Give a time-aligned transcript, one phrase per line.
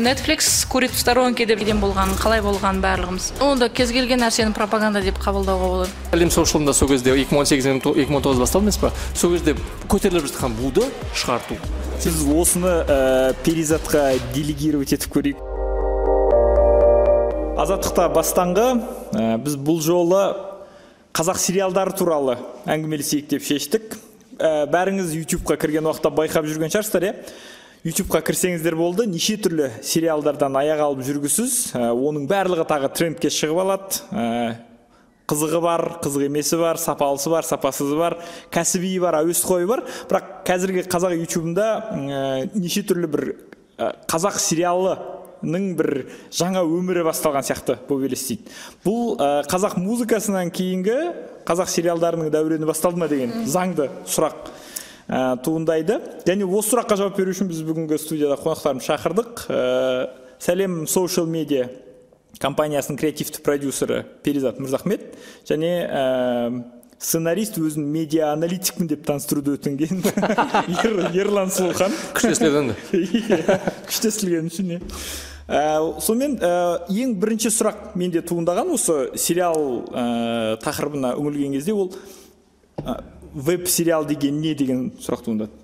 [0.00, 3.24] netflix курит в сторонке деген болған қалай болған барлығымыз.
[3.42, 5.90] Онда кез келген нәрсені пропаганда деп қабылдауға болады.
[6.14, 8.92] Әлем соушылында сол кезде екі мың он сегіз екі мың он тоғыз басталды емес па
[9.18, 9.56] сол кезде
[9.90, 10.86] көтеріліп жатқан буды
[11.18, 11.58] шығарту.
[11.98, 14.04] Сіз осыны ә, перизатқа
[14.36, 15.42] делегировать етіп көрейік.
[17.58, 18.70] Азаттықта бастаңғы
[19.18, 20.22] ә, біз бұл жолы
[21.10, 22.38] қазақ сериалдары туралы
[22.70, 23.98] әңгімелесейік деп шештік.
[24.38, 27.16] Ә, бәріңіз ютубқа кірген уақытта байқап жүрген шығарсыздар иә?
[27.86, 29.06] Ютубқа кірсеңіздер болды.
[29.08, 31.58] Неше түрлі сериалдардан аяқ алып жүргісіз.
[31.78, 34.00] Ә, оның барлығы тағы трендке шығып алады.
[34.10, 34.56] Ә,
[35.28, 38.18] қызығы бар қызық емесі бар сапалысы бар сапасызы бар
[38.54, 39.84] кәсіби бар әуесқойы бар.
[40.10, 43.24] Бірақ қазіргі қазақ ютубында ә, неше түрлі бір
[43.78, 45.92] ә, қазақ сериалының бір
[46.34, 48.48] жаңа өмірі басталған сияқты болып елестейді.
[48.86, 50.98] Бұл ә, қазақ музыкасынан кейінгі
[51.48, 54.48] қазақ сериалдарының дәурені басталды ма деген заңды сұрақ.
[55.08, 55.98] Ә, туындайды.
[56.28, 59.44] Және осы сұраққа жауап беру үшін біз бүгінгі студияда қонақтарымызды шақырдық.
[59.48, 60.08] Ә,
[60.44, 61.68] сәлем social медиа
[62.38, 65.14] компаниясының креативті продюсері перизат мырзахмет.
[65.48, 66.04] Және ә,
[66.98, 70.02] сценарист өзін медиа аналитикпін деп таныстыруды өтінген
[71.22, 72.74] ерлан сұлухан күшті естіледі
[73.22, 74.80] иә күшті естілгені үшін иә.
[75.48, 75.60] Ә,
[76.04, 76.50] сонымен ә,
[76.92, 81.94] ең бірінші сұрақ менде туындаған осы сериал ә, тақырыбына үңілген кезде ол
[83.38, 85.54] веб сериал деген не деген сұрақ туындады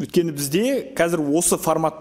[0.00, 0.64] өйткені бізде
[0.96, 2.00] қазір осы формат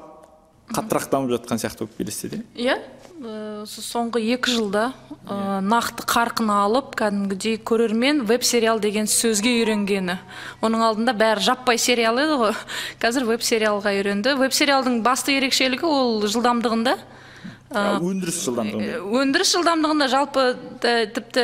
[0.72, 2.80] қаттырақ дамып жатқан сияқты болып елестеді иә
[3.18, 4.84] осы соңғы екі жылда
[5.26, 10.20] ә, нақты қарқын алып кәдімгідей көрермен веб сериал деген сөзге үйренгені.
[10.62, 12.54] Оның алдында бәрі жаппай сериал еді ғой.
[13.02, 14.36] Қазір веб сериалға үйренді.
[14.38, 16.94] Веб сериалдың басты ерекшелігі ол жылдамдығында.
[17.68, 19.00] Өндіріс жылдамдығында.
[19.22, 20.44] өндіріс жылдамдығында жалпы
[21.18, 21.44] тіпті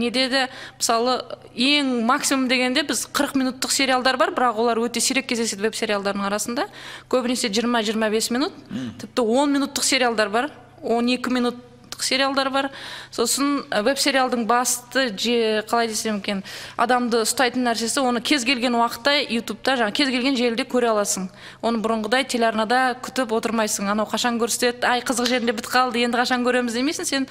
[0.00, 0.40] неде де
[0.80, 1.20] мысалы
[1.60, 6.24] ең максимум дегенде біз 40 минуттық сериалдар бар бірақ олар өте сирек кездеседі веб сериалдардың
[6.30, 6.68] арасында.
[7.12, 8.54] Көбінесе 20-25 минут.
[9.02, 10.50] Тіпті 10 минуттық сериалдар бар
[10.82, 11.66] 12 минут
[12.02, 12.70] сериалдар бар.
[13.12, 16.42] Сосын веб сериалдың басты же қалай десем екен
[16.80, 21.28] адамды ұстайтын нәрсесі оны кез келген уақытта ютубта жаңағы кез келген желіде көре аласың.
[21.62, 23.90] Оны бұрынғыдай телеарнада күтіп отырмайсың.
[23.92, 27.04] Анау қашан көрсетеді ай қызық жерінде бітіп қалды енді қашан көреміз демейсің.
[27.04, 27.28] Сен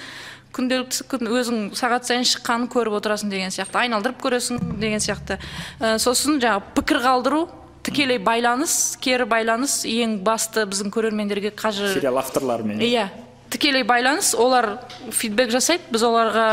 [0.56, 5.38] күнделікті күн өзің сағат сайын шыққанын көріп отырасың деген сияқты айналдырып көресің деген сияқты.
[5.80, 7.42] Ә, сосын жаңағы пікір қалдыру
[7.86, 13.08] тікелей байланыс кері байланыс ең басты біздің көрермендерге қазір сериал авторларымен иә?
[13.50, 14.80] Тікелей байланыс олар
[15.12, 16.48] фидбек жасайды біз оларға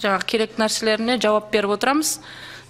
[0.00, 2.18] жаңағы керек нәрселеріне жауап беріп отырамыз.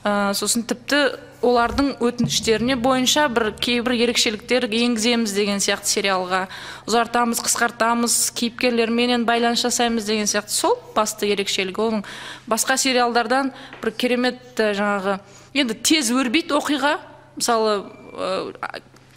[0.02, 1.04] Ә, сосын тіпті
[1.44, 6.40] олардың өтініштеріне бойынша бір кейбір ерекшеліктер енгіземіз деген сияқты сериалға.
[6.88, 10.50] Ұзартамыз қысқартамыз кейіпкерлерменен байланыс жасаймыз деген сияқты.
[10.50, 12.04] Сол басты ерекшелігі оның
[12.50, 15.18] басқа сериалдардан бір керемет жаңағы
[15.54, 16.98] енді тез өрбиді оқиға.
[17.38, 17.78] Мысалы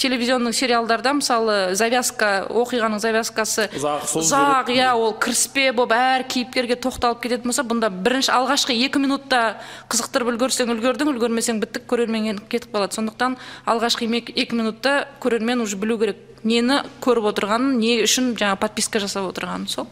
[0.01, 7.51] телевизионный сериалдарда мысалы завязка оқиғаның завязкасы ұзақ иә ол кіріспе болып әр кейіпкерге тоқталып кететін
[7.51, 9.59] болса бұнда бірінші алғашқы екі минутта
[9.94, 12.97] қызықтырып үлгерсең үлгердің үлгермесең біттік көрермен кетіп қалады.
[12.97, 13.38] Сондықтан
[13.69, 19.29] алғашқы екі минутта көрермен уже білу керек нені көріп отырғанын не үшін жаңа подписка жасап
[19.29, 19.88] отырғанын сол.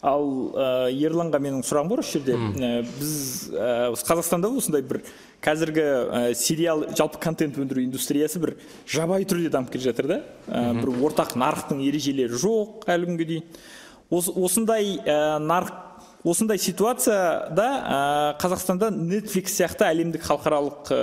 [0.00, 0.66] Ал ә,
[0.96, 2.36] ерланға менің сұрағым бар осы жерде.
[2.36, 5.02] Ә, біз ә, қазақстанда осындай бір
[5.44, 8.54] қазіргі ә, сериал жалпы контент өндіру индустриясы бір
[8.88, 10.18] жабайы түрде дамып келе жатыр да.
[10.48, 13.46] Ә, бір ортақ нарықтың ережелері жоқ әлі күнге дейін.
[14.10, 15.76] Ос, осындай ә, нарық
[16.24, 18.00] осындай ситуацияда ә,
[18.40, 21.00] қазақстанда netflix сияқты әлемдік халықаралық ә,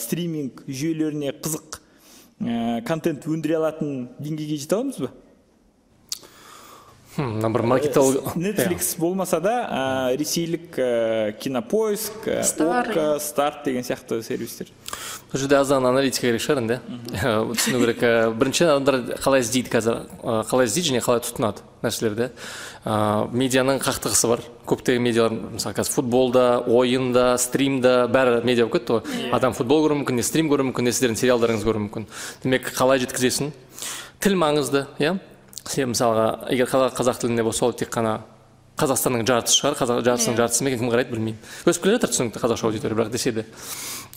[0.00, 1.80] стриминг жүйелеріне қызық
[2.40, 5.12] ә, контент өндіре алатын деңгейге жете аламыз ба?
[7.16, 9.54] Мына бір маркетолог netflix болмаса да?
[9.66, 14.72] Ә, ресейлік ә, кинопоиск ока старт деген сияқты сервистер.
[15.32, 16.80] Бұл жерде аздан аналитика керек шығар енді
[17.56, 18.02] түсіну керек
[18.38, 20.02] бірінші адамдар қалай іздейді қазір?
[20.50, 22.30] Қалай іздейді және қалай тұтынады нәрселерді
[23.36, 24.42] медианың қақтығысы бар.
[24.66, 29.30] Көптеген медиалар мысалы қазір футболда ойында стримда бәрі медиа болып кетті ғой.
[29.36, 32.08] Адам футбол көруі мүмкін не стрим көруі мүмкін не сіздердің сериалдарыңызды көруі мүмкін.
[32.42, 33.52] Демек қалай жеткізесің?
[34.22, 35.18] Тіл маңызды иә?
[35.72, 38.20] Сен мысалға егер қазақ тілінде болса ол тек қана
[38.76, 41.38] қазақстанның жартысы шығар қазақ жартысының жартысы ма екен кім қарайды білмеймін.
[41.64, 43.46] Өсіп келе жатыр түсінікті қазақша аудитория бірақ десе де.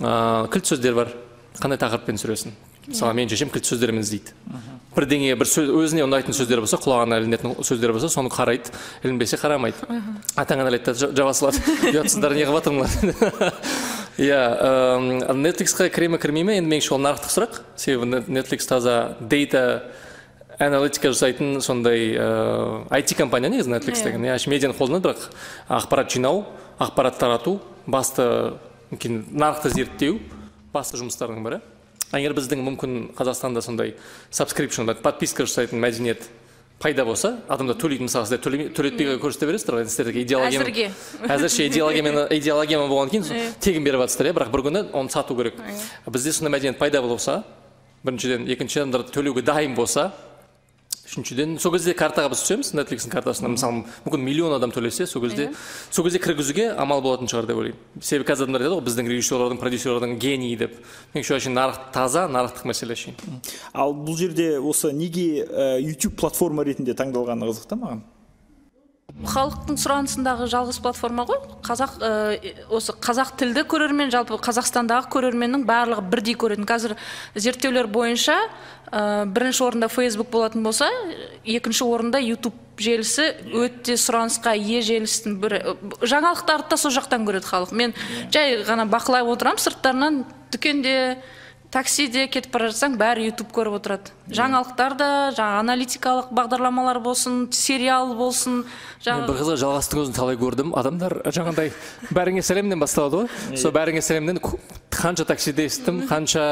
[0.02, 1.14] Ыыы кілт сөздер бар
[1.60, 2.58] қандай тақырыппен түсіресің?
[2.90, 4.36] Мысалы менің шешем кілт сөздермен іздейді.
[4.96, 8.74] Бірдеңе бір сөз өзіне ұнайтын сөздер болса құлағына ілінетін сөздер болса соны қарайды
[9.04, 9.78] ілінбесе қарамайды.
[10.36, 11.62] Атаңа нәлет жаба салады
[11.94, 12.68] ұятсыздар не қылып
[14.20, 14.40] иә
[15.38, 17.62] нетфликсқа кіре ме кірмей ме енді меніңше ол нарықтық сұрақ.
[17.78, 19.94] Себебі нетфликс таза дейта
[20.60, 25.30] аналитика жасайтын сондай ә, IT компания негізі netflix деген иә медианы қолданады бірақ
[25.70, 26.46] ақпарат жинау
[26.80, 28.54] ақпарат тарату басты
[28.92, 30.20] нарықты зерттеу
[30.74, 31.62] басты жұмыстардың бірі.
[32.12, 33.96] Егер біздің мүмкін қазақстанда сондай
[34.32, 36.28] сабскрипшн подписка жасайтын мәдениет
[36.80, 40.86] пайда болса адамдар төлейді мысалы сіздер төлетпей көрсете бересіздер ғой сіздерге идеология Әзірге.
[41.28, 45.60] әзірше идеологиямен идеологиямен болғаннан кейін тегін беріп жатсыздар иә бірақ бір күні оны сату керек.
[46.08, 47.44] Бізде сондай мәдениет пайда болса
[48.04, 50.14] біріншіден екінші адамдар төлеуге дайын болса
[51.10, 55.48] үшіншіден сол кезде картаға біз түсеміз нетфликстің картасына мысалы мүмкін миллион адам төлесе сол кезде
[55.90, 57.80] сол кезде кіргізуге амал болатын шығар деп ойлаймын.
[57.98, 60.78] Себебі қазір адамдар айтады ғой біздің режиссерлардың продюсерлардың гений деп.
[61.16, 63.18] Мен еще очень нарық таза нарықтық мәселе үшін
[63.74, 68.06] ал бұл жерде осы неге ә, YouTube платформа ретінде таңдалғаны қызық та маған?
[69.20, 71.40] Халықтың сұранысындағы жалғыз платформа ғой.
[71.66, 76.68] Қазақ э, осы қазақ тілді көрермен жалпы қазақстандағы көрерменнің барлығы бірдей көретін.
[76.70, 76.94] Қазір
[77.36, 78.38] зерттеулер бойынша
[78.92, 80.90] э, бірінші орында фейсбук болатын болса
[81.46, 85.60] екінші орында ютуб желісі өте сұранысқа ие желістің бірі.
[86.02, 87.74] Жаңалықтарды да сол жақтан көреді халық.
[87.76, 87.94] Мен
[88.32, 91.20] жай ғана бақылай отырамын сырттарынан дүкенде
[91.70, 94.14] таксиде кетіп бара жатсаң бәрі ютуб көріп отырады.
[94.34, 98.64] Жаңалықтар да жаңағы аналитикалық бағдарламалар болсын сериал болсын
[99.06, 100.74] жаңағы бір қызығы жалғастың өзін талай көрдім.
[100.78, 101.72] Адамдар жаңағыдай
[102.14, 103.58] бәріңе сәлемнен басталады ғой.
[103.58, 104.42] Сол бәріңе сәлемнен
[105.00, 106.44] қанша таксиде естідім қанша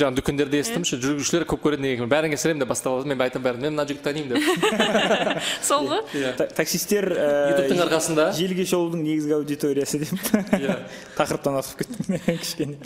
[0.00, 0.84] жаңағы дүкендерде естідім.
[0.88, 1.96] Ше жүргізушілер көп көреді неге?
[1.96, 3.08] Екенін бәріңе сәлем деп басталады.
[3.10, 5.42] Мен айтамын бәріне мен мына жігітті танимын деп.
[5.68, 6.04] Сол ғой.
[6.14, 8.28] Иә Та- таксистер ә, ютубтың арқасында.
[8.36, 10.14] желіге шолудың негізгі аудиториясы деп.
[10.60, 10.78] Иә.
[11.18, 12.78] тақырыптан асып кеттім кішкене.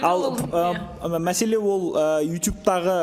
[0.00, 0.64] Ал ә,
[1.00, 2.96] мәселе ол ә, ютубтағы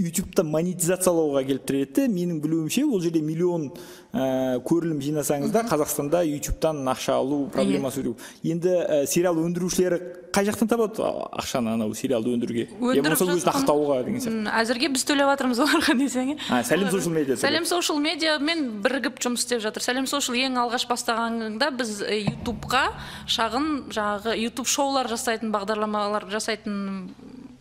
[0.00, 2.06] ютубты монетизациялауға келіп тіреледі.
[2.12, 3.70] Менің білуімше ол жерде миллион
[4.12, 10.00] ә, көрілім жинасаңыз да қазақстанда ютубтан ақша алу проблемасы өте енді ә, сериал өндірушілері
[10.34, 12.66] қай жақтан табады ақшаны анау сериалды өндіруге?
[12.94, 14.52] Я болмаса өзін ақтауға деген сияқты.
[14.60, 17.42] Әзірге біз төлеп жатырмыз оларға десең иә сәлем media төлеп.
[17.42, 19.84] сәлем social медиамен бірігіп жұмыс істеп жатыр.
[19.84, 22.84] Сәлем social ең алғаш бастағанда біз э, ютубқа
[23.30, 27.10] шағын жаңағы ютуб шоулар жасайтын бағдарламалар жасайтын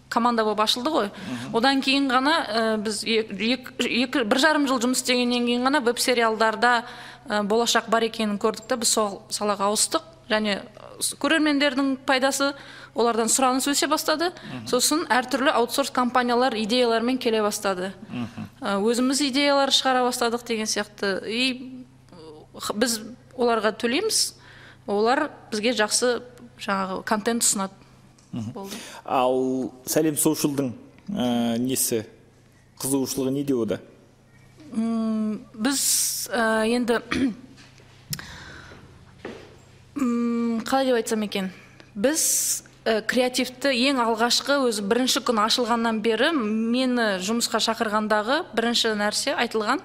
[0.09, 1.09] команда болып ашылды ғой.
[1.53, 5.81] Одан кейін ғана э, біз ек- ек- екі бір жарым жыл жұмыс істегеннен кейін ғана
[5.85, 6.83] веб сериалдарда
[7.29, 10.01] э, болашақ бар екенін көрдік та біз сол салаға ауыстық.
[10.29, 10.59] Және
[10.99, 12.53] с- көрермендердің пайдасы
[12.95, 14.31] олардан сұраныс өсе бастады.
[14.67, 17.93] Сосын әртүрлі аутсорс компаниялар идеялармен келе бастады.
[18.61, 21.23] Ә, өзіміз идеялар шығара бастадық деген сияқты.
[21.29, 21.85] И
[22.75, 22.99] біз
[23.37, 24.33] оларға төлейміз.
[24.89, 26.21] Олар бізге жақсы
[26.59, 27.73] жаңағы контент ұсынады.
[28.31, 28.75] Болды.
[29.05, 30.73] Ал сәлем соушылдың
[31.09, 32.05] ә, несі?
[32.79, 33.79] Қызығушылығы неде ода?
[34.69, 35.81] Біз
[36.31, 36.99] ә, енді
[40.69, 41.49] қалай деп айтсам екен?
[41.95, 42.23] Біз
[42.85, 49.81] ә, креативті ең алғашқы өзі бірінші күн ашылғаннан бері мені жұмысқа шақырғандағы бірінші нәрсе айтылған.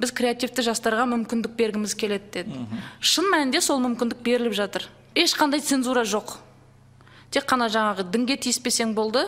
[0.00, 2.64] Біз креативті жастарға мүмкіндік бергіміз келеді деді.
[3.04, 4.88] Шын мәнінде сол мүмкіндік беріліп жатыр.
[5.14, 6.38] Ешқандай цензура жоқ.
[7.32, 9.26] Тек қана жаңағы дінге тиіспесең болды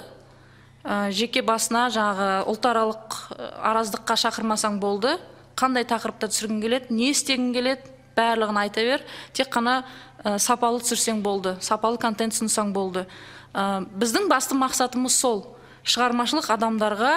[0.85, 3.19] ә, жеке басына жаңағы ұлтаралық
[3.65, 5.17] араздыққа шақырмасаң болды
[5.57, 9.05] қандай тақырыпта түсіргің келеді не істегің келеді барлығын айта бер.
[9.35, 9.83] Тек қана
[10.23, 13.07] ә, сапалы түсірсең болды сапалы контент ұсынсаң болды.
[13.55, 15.45] Ә, біздің басты мақсатымыз сол.
[15.85, 17.15] Шығармашылық адамдарға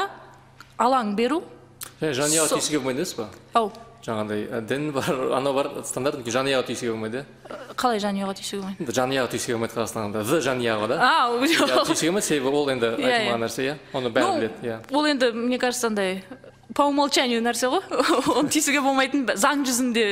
[0.77, 1.43] алаң беру.
[2.01, 3.29] Және жанұяға Со- тиісуге болмайды дейсіз ба?
[3.53, 3.71] Ау.
[4.07, 7.23] Жаңағыдай дін бар анау бар стандарт жанұяға тиісуге болмайды
[7.77, 8.87] қалай жанұяға тиісуге болмайды?
[8.87, 10.99] Иә жанұяға тиісуге болмайды қазақстанда the жанұяға да.
[11.03, 13.43] А Иә, тиісуге болмайды себебі ол енді Иә, айтылмаған иә.
[13.45, 13.77] нәрсе иә?
[13.93, 14.79] Оны бәрі біледі иә.
[14.95, 16.23] ол енді мне кажется андай
[16.75, 17.81] по умолчанию нәрсе ғой.
[18.37, 20.03] Оны тиісуге болмайтын заң жүзінде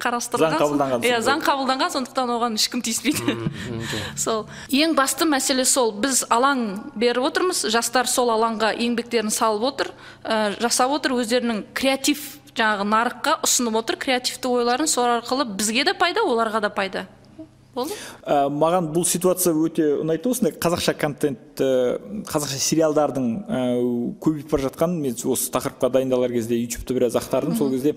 [0.00, 3.34] қарастырылған Заң қабылданған иә заң қабылданған сондықтан оған ешкім тиіспейді
[4.16, 4.46] сол.
[4.72, 5.90] Ең басты мәселе сол.
[6.00, 6.62] Біз алаң
[6.96, 7.64] беріп отырмыз.
[7.74, 9.90] Жастар сол алаңға еңбектерін салып отыр.
[10.24, 11.18] Ә, жасап отыр.
[11.18, 12.22] Өздерінің креатив
[12.54, 17.06] жаңағы нарыққа ұсынып отыр креативті ойларын сол арқылы бізге де пайда оларға да пайда.
[17.74, 17.94] Болды.
[18.24, 23.60] Ә, маған бұл ситуация өте ұнайды осындай қазақша контент ә, қазақша сериалдардың ә,
[24.24, 27.56] көбейіп бара жатқанын мен осы тақырыпқа дайындалар кезде ютубты біраз ақтардым.
[27.58, 27.94] Сол кезде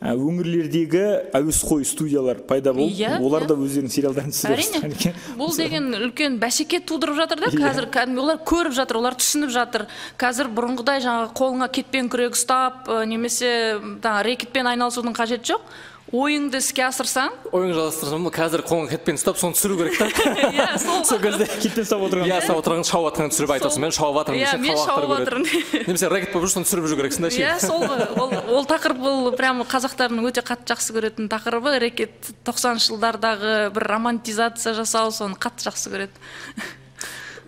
[0.00, 1.04] ә, өңірлердегі
[1.36, 3.50] әуесқой студиялар пайда болып Иә, олар иә.
[3.52, 5.20] да өздерінің сериалдарын түсіре бастаған екен.
[5.38, 7.52] Бұл деген үлкен бәсеке тудырып жатыр да.
[7.54, 9.86] Қазір кәдімгі олар көріп жатыр олар түсініп жатыр.
[10.20, 15.70] Қазір бұрынғыдай жаңағы қолыңа кетпен күрек ұстап немесе жаңағы рэкетпен айналысудың қажеті жоқ.
[16.10, 17.34] Ойыңды іске асырсаң?
[17.54, 20.08] Ойың жалғастырсам қазір қолыңа кетпен ұстап соны түсіру керек та.
[20.50, 21.04] Иә сол.
[21.06, 24.40] Сол кезде кетпен ұстап отырған иә ұстап отырған шауып жатқанын түсіріп айтасың мен шауып жатырмын
[24.40, 25.86] Иә, десең мен шауып жатырмын.
[25.86, 27.44] немесе рэкет болып жүр соны түсіріп жүру керексің да ше?
[27.44, 28.04] Иә сол ғой.
[28.18, 31.76] Ол, ол тақырып ол прямо қазақтардың өте қатты жақсы көретін тақырыбы.
[31.86, 36.26] Рэкет тоқсаныншы жылдардағы бір романтизация жасау соны қатты жақсы көреді.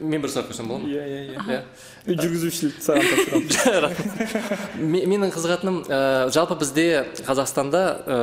[0.00, 1.58] Мен бір сұрақ қойсам болады ма иә иә иә
[2.06, 6.00] иә жүргізушілікті саған тапсырамын Ме- менің қызығатыным ә,
[6.34, 6.86] жалпы бізде
[7.26, 8.16] қазақстанда ә,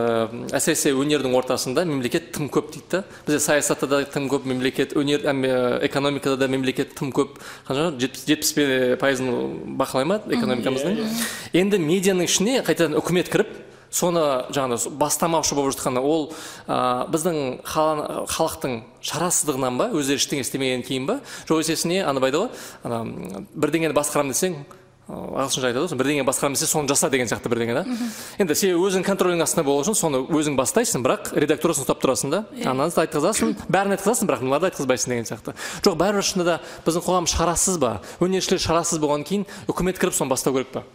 [0.57, 5.23] әсіресе өнердің ортасында мемлекет тым көп дейді да бізде саясатта да тым көп мемлекет өнер
[5.23, 9.31] ә, экономикада да мемлекет тым көп қанша жетпіс жетпіс пайызын
[9.79, 10.99] бақылай ма экономикамыздың
[11.53, 13.55] енді медианың ішіне қайтадан үкімет кіріп
[13.91, 16.29] соны жаңағы бастамаушы болып жатқаны ол
[16.67, 21.19] ә, біздің халықтың шарасыздығынан ба өздері ештеңе істемегеннен кейін ба?
[21.49, 22.49] Жоқ есесіне ана байды ғой
[22.83, 23.03] ана
[23.55, 24.59] бірдеңені басқарамын десең
[25.09, 27.83] ағылшынша айтады ғой бірдеңе басқарамын десе соны жаса деген сияқты бірдеңе да.
[28.37, 32.43] Енді сен өзің контролің астында болу үшін соны өзің бастайсың бірақ редактурасын ұстап тұрасың да.
[32.61, 35.55] Ананы айтқызасың бәрін айтқызасың бірақ мыналарды айтқызбайсың деген сияқты.
[35.81, 37.95] Жоқ бәрібір шынында да біздің қоғам шарасыз ба?
[38.21, 40.85] Өнершілер шарасыз болғаннан кейін үкімет кіріп соны бастау керек па?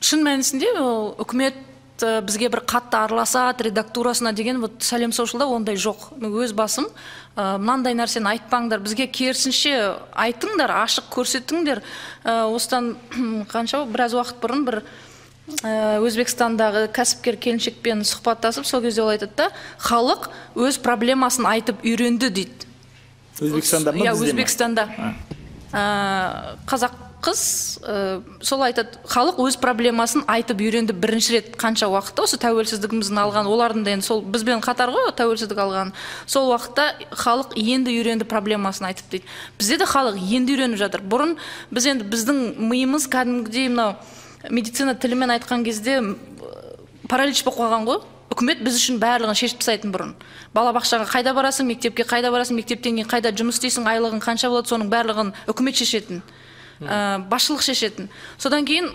[0.00, 1.56] Шын мәнісінде ол үкімет
[2.02, 6.12] ә, бізге бір қатты араласады редактурасына деген вот сәлем соушылда ондай жоқ.
[6.20, 6.86] Мен өз басым
[7.34, 9.74] ә, мынандай нәрсені айтпаңдар бізге керісінше
[10.14, 11.82] айтыңдар ашық көрсетіңдер.
[12.24, 12.94] Ә, осыдан
[13.52, 14.80] қанша біраз уақыт бұрын бір
[15.64, 19.50] ә, өзбекстандағы кәсіпкер келіншекпен сұхбаттасып сол кезде ол айтады да
[19.82, 22.70] халық өз проблемасын айтып үйренді дейді.
[23.40, 24.88] Өзбекстанда ма иә өзбекстанда.
[25.72, 27.40] Ә, қазақ қыз
[27.82, 33.48] ә, сол айтады халық өз проблемасын айтып үйренді бірінші рет қанша уақытта осы тәуелсіздігіміздің алған
[33.50, 35.90] олардың да енді сол бізбен қатар ғой тәуелсіздік алған.
[36.26, 39.26] Сол уақытта халық енді үйренді проблемасын айтып дейді.
[39.58, 41.02] Бізде де халық енді үйреніп жатыр.
[41.02, 41.34] Бұрын
[41.74, 43.96] біз енді біздің миымыз кәдімгідей мынау
[44.48, 45.98] медицина тілімен айтқан кезде
[47.08, 48.00] паралич болып қалған ғой.
[48.28, 50.10] Үкімет біз үшін барлығын шешіп тастайтын бұрын.
[50.54, 54.90] Балабақшаға қайда барасың мектепке қайда барасың мектептен кейін қайда жұмыс істейсің айлығың қанша болады соның
[54.92, 56.20] барлығын үкімет шешетін.
[56.80, 58.08] Ә, басшылық шешетін.
[58.38, 58.90] Содан кейін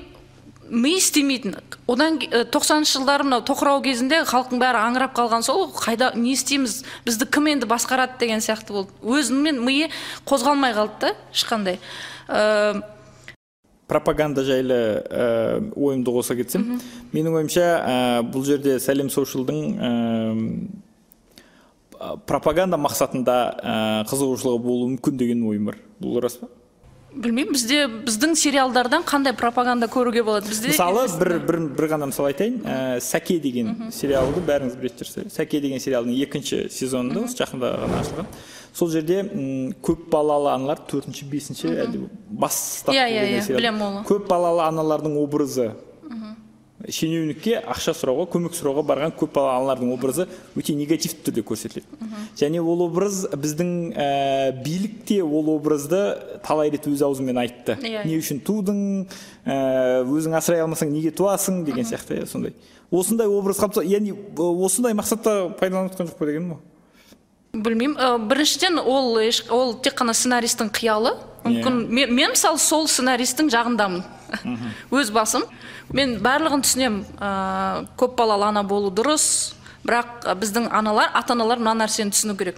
[0.70, 1.58] ми істемейтін.
[1.88, 6.84] Одан ә, тоқсаныншы жылдары мынау тоқырау кезінде халықтың бәрі аңырап қалған сол қайда не істейміз
[7.06, 8.92] бізді кім енді басқарады деген сияқты болды.
[9.04, 9.90] Өзімен миы
[10.26, 11.80] қозғалмай қалды да ешқандай.
[12.28, 12.82] Ә,
[13.88, 16.80] пропаганда жайлы ә, ойымды қоса кетсем.
[17.12, 19.92] Менің ойымша ә, бұл жерде сәлем соушылдың ә,
[22.26, 23.78] пропаганда мақсатында ә,
[24.10, 25.78] қызығушылығы болуы мүмкін деген ойым бар.
[26.00, 26.48] Бұл рас па?
[27.16, 27.54] Білмеймін.
[27.54, 30.50] Бізде біздің сериалдардан қандай пропаганда көруге болады?
[30.50, 32.60] Бізде мысалы бір, бір, бір ғана мысал айтайын.
[32.66, 38.02] Ә, сәке деген сериалды бәріңіз білетін шығарсыздар сәке деген сериалдың екінші сезонында осы жақында ғана
[38.04, 38.30] ашылған.
[38.74, 44.06] Сол жерде м, көп балалы аналар төртінші бесінші әлде бастапқы Иә, иә, иә, білемін оны.
[44.10, 45.72] көп балалы аналардың образы.
[46.92, 50.26] Шенеунікке ақша сұрауға көмек сұрауға барған көп балалы аналардың образы
[50.58, 52.10] өте негативті түрде көрсетіледі.
[52.40, 54.08] Және ол образ біздің ә,
[54.66, 56.02] билік те ол образды
[56.44, 57.78] талай рет өз аузымен айтты.
[57.80, 58.84] Иә, не үшін тудың
[59.46, 62.56] ә, өзің асырай алмасаң неге туасың деген сияқты иә сондай.
[62.92, 66.73] Осындай образ қалыпта яғни осындай мақсатта пайдаланып жатқан жоқ па дегенім ғой
[67.54, 67.98] білмеймін.
[68.02, 69.20] Ә, біріншіден ол
[69.54, 71.14] ол тек қана сценаристтің қиялы.
[71.46, 74.02] Мүмкін мен, мен мысалы сол сценаристтің жағындамын.
[74.90, 75.46] Өз басым.
[75.94, 77.04] Мен барлығын түсінемін.
[77.22, 79.54] Ә, көп балалы ана болу дұрыс.
[79.86, 82.58] Бірақ ә, біздің аналар ата аналар мына нәрсені түсіну керек.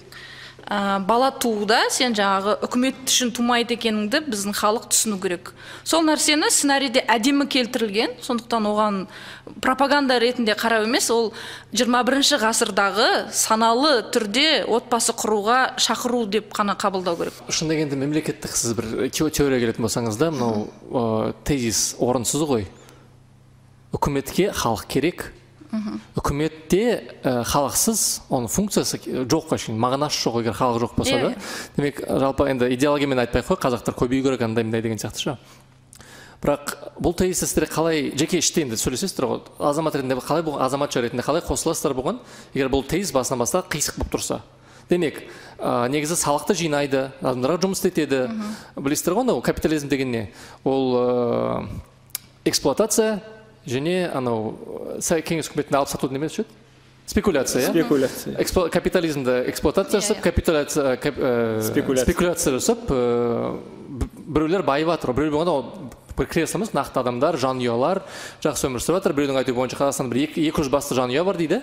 [0.65, 5.51] Ә, бала тууда сен жаңағы үкімет үшін тумайды екеніңді біздің халық түсіну керек.
[5.84, 8.98] Сол нәрсені сценарийде әдемі келтірілген сондықтан оған
[9.62, 11.31] пропаганда ретінде қарау емес ол
[11.72, 17.34] 21 ғасырдағы саналы түрде отбасы құруға шақыру деп қана қабылдау керек.
[17.50, 22.65] Шын дегенде мемлекеттік сіз бір те- теория келетін болсаңыз да мынау ә, тезис орынсыз ғой.
[23.95, 25.29] Үкіметке халық керек
[26.17, 26.84] үкіметте
[27.24, 31.36] халықсыз оның функциясы жоқ әшейін мағынасы жоқ егер халық жоқ болса да.
[31.77, 35.38] Демек жалпы енді идеологиямен айтпай ақ қой қазақтар көбею керек андай мындай деген сияқты ше
[36.46, 39.39] бірақ бұл тезисті сіздер қалай жеке іште енді сөйлесесіздер ғой.
[39.58, 42.20] Азамат ретінде қалай бұл азаматша ретінде қалай қосыласыздар бұған?
[42.53, 44.41] Егер бұл тезис басынан бастап қисық болып тұрса.
[44.89, 45.24] Демек
[45.58, 48.27] ә, негізі салықты жинайды адамдарға жұмыс істетеді.
[48.77, 50.24] Білесіздер ғой анау капитализм деген не
[50.63, 51.65] ол ә,
[52.46, 53.24] эксплуатация
[53.67, 54.53] және анау
[55.00, 56.45] кеңес үкіметінде алып сату неме еді
[57.07, 62.05] спекуляция иә спекуляция Экспо- капитализмді эксплуатация жасап капитуляция кап- ә, Спекуляция.
[62.05, 63.60] спекуляция жасап ә,
[64.27, 65.65] біреулер байып жатыр біреулер болғанда ол
[66.17, 68.01] бір кресло емес нақты адамдар жанұялар
[68.41, 71.38] жақсы өмір сүріп жатыр біреудің айтуы бойынша қазақстанда бір екі екі жүз басты жанұя бар
[71.38, 71.62] дейді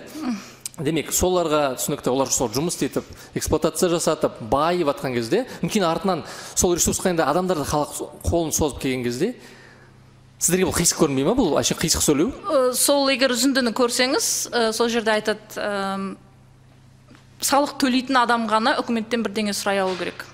[0.79, 3.03] демек соларға түсінікті олар сол жұмыс істетіп
[3.37, 6.23] эксплуатация жасатып байып жатқан кезде мүмкін артынан
[6.55, 9.33] сол ресурсқа енді адамдар да халық қолын созып келген кезде
[10.43, 12.31] сіздерге бұл қисық көрінбей ма бұл әшейін қисық сөйлеу?
[12.51, 16.09] Ә, сол егер үзіндіні көрсеңіз ә, сол жерде айтады әм,
[17.39, 20.25] салық төлейтін адам ғана үкіметтен бірдеңе сұрай алу керек.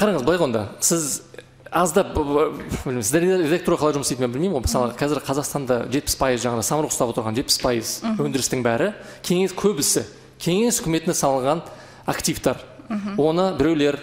[0.00, 1.22] Қараңыз былай ғой онда сіз
[1.70, 4.64] аздап білмеймін сіздер редактура қалай жұмыс істейтінін мен білмеймін ғой.
[4.66, 8.92] Мысалы қазір қазақстанда жетпіс пайыз жаңағы самұрық ұстап отырған жетпіс пайыз өндірістің бәрі
[9.26, 10.04] кеңес көбісі
[10.42, 11.62] кеңес үкіметіне салынған
[12.10, 12.62] активтар.
[13.18, 13.98] Оны біреулер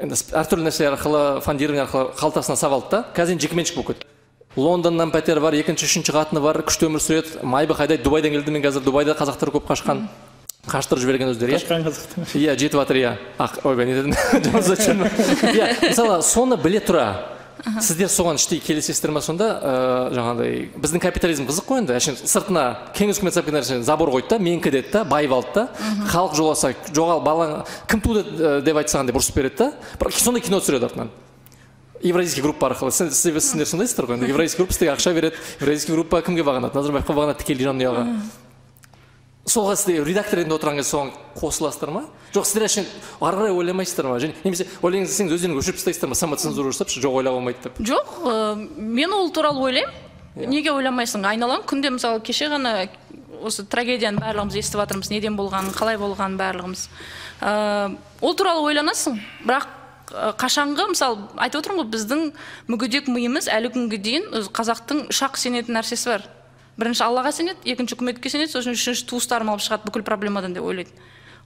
[0.00, 4.12] енді әртүрлі нәрселер арқылы фондирование арқылы қалтасына салып алды да қазір енді жекеменшік болып кетті.
[4.56, 7.42] Лондоннан пәтері бар екінші үшінші қатыны бар күшті өмір сүреді.
[7.44, 8.84] Майбы қайдайды дубайдан келді мен қазір?
[8.84, 10.06] Дубайда қазақтар көп қашқан.
[10.66, 11.60] Қаштырып жіберген өздері иә?
[11.60, 13.12] Қашқан қазақтың иә жетіп жатыр иә.
[13.62, 14.16] Ойбай не дедім.
[15.52, 17.36] Иә мысалы соны біле тұра.
[17.82, 19.46] Сіздер соған іштей келісесіздер ма сонда?
[19.58, 21.94] Ыыы жаңағыдай біздің капитализм қызық қой енді.
[21.96, 25.68] Әшейін сыртына кеңес үкіметі кеткен нәрсені забор қойды да менікі деді да байып алды да.
[26.12, 27.56] Халық жоласа жоғал балаң
[27.90, 29.70] кім туды э, деп айтса деп ұрысып береді да.
[29.98, 31.10] Бірақ сондай кино түсіреді артынан.
[32.08, 36.22] Евразийский группа арқылы сен- сіздер сондайсыздар ғой енді евразийский группа сіздерге ақша береді евразийский группа
[36.22, 38.04] кімге бағынады назарбаевқа бағынады тікелей жанұяға
[39.46, 42.00] соға сіздер редактор ретінде отырған кезде соған қосыласыздар ма
[42.34, 42.88] жоқ сіздер әшейін
[43.22, 47.14] ары қарай ойламайсыздар ма және немесе ойлаған десеңіз өздеріңіз өшіріп тастайсыздар ма самоцензура жасапшы жоқ
[47.20, 52.50] ойлауға болмайды деп жоқ ә, мен ол туралы ойлаймын неге ойламайсың айналаң күнде мысалы кеше
[52.50, 52.88] ғана
[53.46, 56.88] осы трагедияны барлығымыз естіп жатырмыз неден болғанын қалай болғанын барлығымыз
[57.40, 62.20] ә, ол туралы ойланасың бірақ ә, қашанғы мысалы айтып отырмын ғой біздің
[62.70, 66.26] мүгедек миымыз әлі күнге дейін өзі қазақтың үш ақ сенетін нәрсесі бар.
[66.78, 70.92] Бірінші аллаға сенеді екінші үкіметке сенеді сосын үшінші туыстарым алып шығады бүкіл проблемадан деп ойлайды.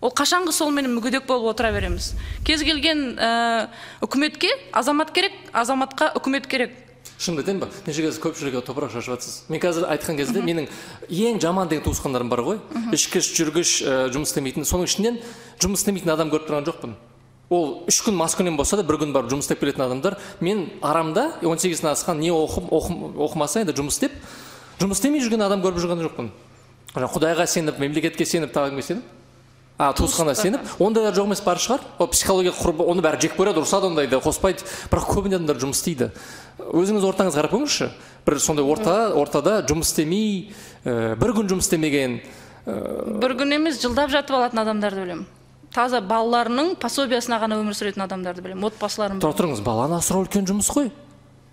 [0.00, 2.14] Ол қашанғы солменен мүгедек болып отыра береміз.
[2.44, 3.68] Кез келген ә,
[4.00, 6.72] үкіметке азамат керек азаматқа үкімет керек.
[7.20, 9.44] Шынымды айтайын ба неше кезде көпшілігі топырақ шашып жатсыз.
[9.52, 10.70] Мен қазір айтқан кезде менің
[11.08, 12.58] ең жаман деген туысқандарым бар ғой.
[12.96, 14.64] Ішкіш жүргіш ә, жұмыс істемейтін.
[14.64, 15.20] Соның ішінен
[15.60, 16.96] жұмыс істемейтін адам көріп тұрған жоқпын.
[17.50, 21.32] Ол үш күн маскүнем болса да бір күн барып жұмыс істеп келетін адамдар мен арамда
[21.42, 24.12] он сегізден асқан не оқып оқым- оқымаса енді жұмыс істеп
[24.80, 26.30] жұмыс істемей жүрген адам көріп жүрген жоқпын.
[26.94, 29.02] Құдайға сеніп мемлекетке сеніп тағы кімге сеніп
[29.78, 31.80] а туысқанына сеніп ондайлар жоқ емес бар шығар.
[31.98, 34.64] Ол психология құрбы оны бәрі жек көреді ұрысады ондайды қоспайды.
[34.92, 36.10] Бірақ көбіне адамдар жұмыс істейді.
[36.60, 37.88] Өзіңіз ортаңызға қарап көріңізші.
[38.26, 40.52] Бір сондай орта ортада жұмыс істемей
[40.84, 42.20] ә, бір күн жұмыс істемеген
[42.66, 45.26] бір күн емес жылдап жатып алатын адамдарды білемін
[45.74, 50.70] таза балаларының пособиясына ғана өмір сүретін адамдарды білемін отбасыларын тұра тұрыңыз баланы асырау үлкен жұмыс
[50.72, 50.90] қой.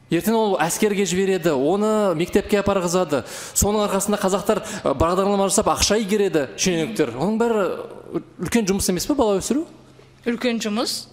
[0.08, 4.62] Ертең ол әскерге жібереді оны мектепке апарғызады соның арқасында қазақтар
[4.96, 7.12] бағдарлама жасап ақша игереді шенеуніктер.
[7.20, 7.66] Оның бәрі
[8.46, 9.66] үлкен жұмыс емес пе бала өсіру?
[10.26, 11.10] Үлкен жұмыс.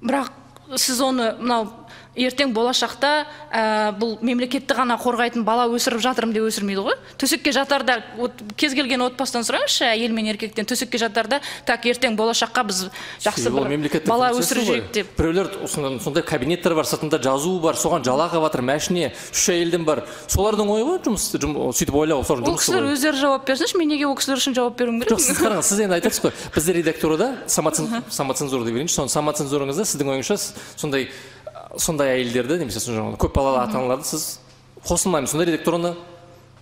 [0.00, 0.30] Бірақ
[0.78, 1.66] сіз оны мынау
[2.16, 6.94] ертең болашақта ә, бұл мемлекетті ғана қорғайтын бала өсіріп жатырмын деп өсірмейді ғой.
[7.20, 12.64] Төсекке жатарда от, кез келген отбасыдан сұраңызшы әйел мен еркектен төсекке жатарда так ертең болашаққа
[12.70, 12.80] біз
[13.20, 15.12] жақсы бір бала өсіріп деп.
[15.18, 20.06] Біреулер сондай кабинеттер бар сыртында жазуы бар соған жалақы жатыр мәшіне үш әйелден бар.
[20.32, 24.16] Солардың ойы ғой жұмыс сөйтіп ойлау сол ол кісілер өздері жауап берсінші мен неге ол
[24.16, 25.12] кісілер үшін жауап беруім керек?
[25.12, 26.34] Жоқ сіз қараңыз сіз енді айтасыз ғой.
[26.54, 28.96] Бізде редактурада самоцен- самоцензура деп берейінші.
[28.96, 30.36] Соны самоцензураңызда сіздің ойыңызша
[30.76, 31.08] сондай
[31.78, 34.26] сондай әйелдерді немесе жаңағы көпбалалы ата аналарды сіз
[34.86, 35.94] қосылмаймын сондай редактураны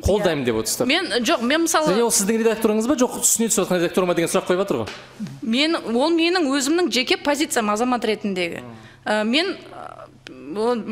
[0.05, 0.89] қолдаймын деп отырсыздар.
[0.89, 4.17] Мен жоқ мен және мысалы ол сіздің редакторыңыз ба жоқ үстіне түсіп жатқан редактор ма
[4.19, 4.89] деген сұрақ қойып жатыр ғой.
[5.43, 8.65] Мен ол менің өзімнің жеке позициям азамат ретіндегі.
[9.05, 9.55] Ә, мен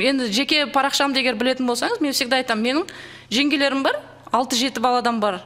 [0.00, 2.92] енді жеке парақшамды егер білетін болсаңыз мен всегда айтамын менің
[3.32, 3.98] жеңгелерім бар
[4.32, 5.42] алты жеті баладан бар.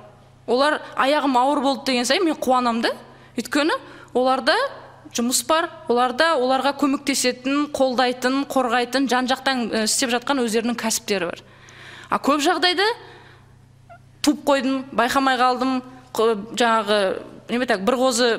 [0.46, 2.92] Олар аяғым ауыр болды деген сайын мен қуанамын да.
[3.36, 3.74] Өйткені
[4.14, 4.54] оларда
[5.14, 5.68] жұмыс бар.
[5.92, 11.42] Оларда оларға көмектесетін қолдайтын қорғайтын жан жақтан істеп жатқан өздерінің кәсіптері бар.
[12.10, 12.86] А көп жағдайда
[14.26, 15.80] туып қойдым байқамай қалдым
[16.16, 17.00] жаңағы
[17.50, 18.30] неме так бір қозы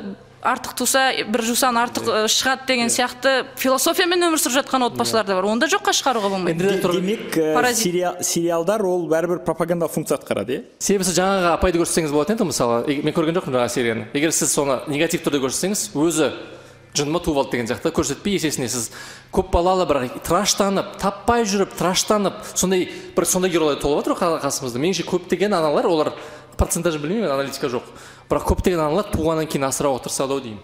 [0.47, 5.35] артық туса бір жусан артық ә, шығады деген сияқты философиямен өмір сүріп жатқан отбасылар да
[5.35, 5.47] бар.
[5.49, 6.63] Оны да жоққа шығаруға болмайды.
[6.63, 7.33] Демек
[8.23, 10.63] сериалдар ол бәрібір пропаганда функция атқарады иә?
[10.79, 12.99] Себебі сіз жаңағы апайды көрсетсеңіз болатын еді мысалы.
[13.03, 14.07] Мен көрген жоқпын жаңағы серияны.
[14.13, 16.31] Егер сіз соны негатив түрде көрсетсеңіз өзі
[16.95, 17.91] жыныма туып алды деген сияқты.
[17.91, 18.91] Көрсетпей есесіне сіз
[19.33, 24.79] көп балалы бірақ тыраштанып таппай жүріп тыраштанып сондай бір сондай геройлар толып жатыр қасымызда.
[24.79, 26.13] Меніңше көптеген аналар олар
[26.57, 27.85] процентажын білмеймін аналитика жоқ.
[28.29, 30.63] Бірақ көптеген аналар туғаннан кейін асырауға тырысады ау деймін.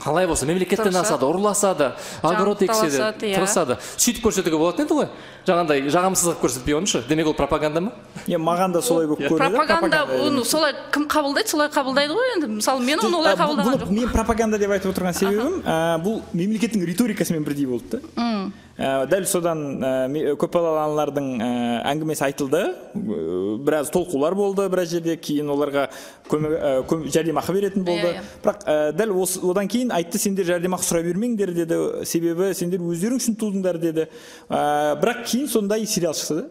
[0.00, 3.36] Қалай болса мемлекеттен асады ұрласады огород екседі иә.
[3.36, 3.76] тырысады.
[3.96, 5.08] Сөйтіп көрсетуге болатын еді ғой?
[5.46, 7.92] Жаңағындай жағымсыз қылып көрсетпей оныншы демек ол пропаганда ма?
[8.26, 9.56] Е маған да солай болып көрінеді.
[9.56, 11.48] Пропаганда оны солай кім қабылдайды?
[11.48, 12.50] Солай қабылдайды ғой енді.
[12.56, 13.92] Мысалы мен оны олай қабылдаған жоқпын.
[13.92, 15.62] мен пропаганда деп айтып отырған себебім
[16.02, 18.50] бұл мемлекеттің риторикасымен бірдей болды да.
[18.78, 21.48] Ә, дәл содан ә, ме- көпбалалы аналардың ә,
[21.92, 22.62] әңгімесі айтылды.
[22.96, 25.90] Ә, біраз толқулар болды біраз жерде кейін оларға
[26.30, 28.14] көмек ә, көм- жәрдемақы беретін болды.
[28.14, 28.24] Иә, иә.
[28.46, 31.78] бірақ ә, дәл осы одан кейін айтты сендер жәрдемақы сұрай бермеңдер деді.
[32.08, 34.08] Себебі сендер өздерің үшін тудыңдар деді.
[34.48, 36.46] Ә, бірақ кейін сондай сериал шықты.
[36.46, 36.48] Да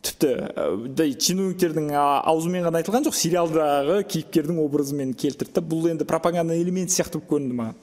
[0.00, 1.90] тіпті ә, чиновниктердің
[2.24, 7.58] аузымен ғана айтылған жоқ сериалдағы кейіпкердің образымен келтірді бұл енді пропаганда элементі сияқты болып көрінді
[7.58, 7.74] маған.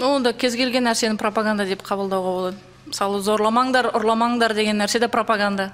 [0.00, 2.56] Онда кез келген нәрсені пропаганда деп қабылдауға болады.
[2.88, 5.70] Мысалы зорламаңдар ұрламаңдар деген нәрсе де пропаганда.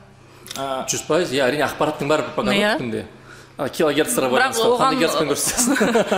[0.58, 2.56] Жүз пайыз иә әрине ақпараттың бәрі пропаганда
[2.98, 3.06] Иә.
[3.74, 4.66] килогерцтарға Бірақ байланысты.
[4.70, 5.66] оған- қандай герцпен көрсетесіз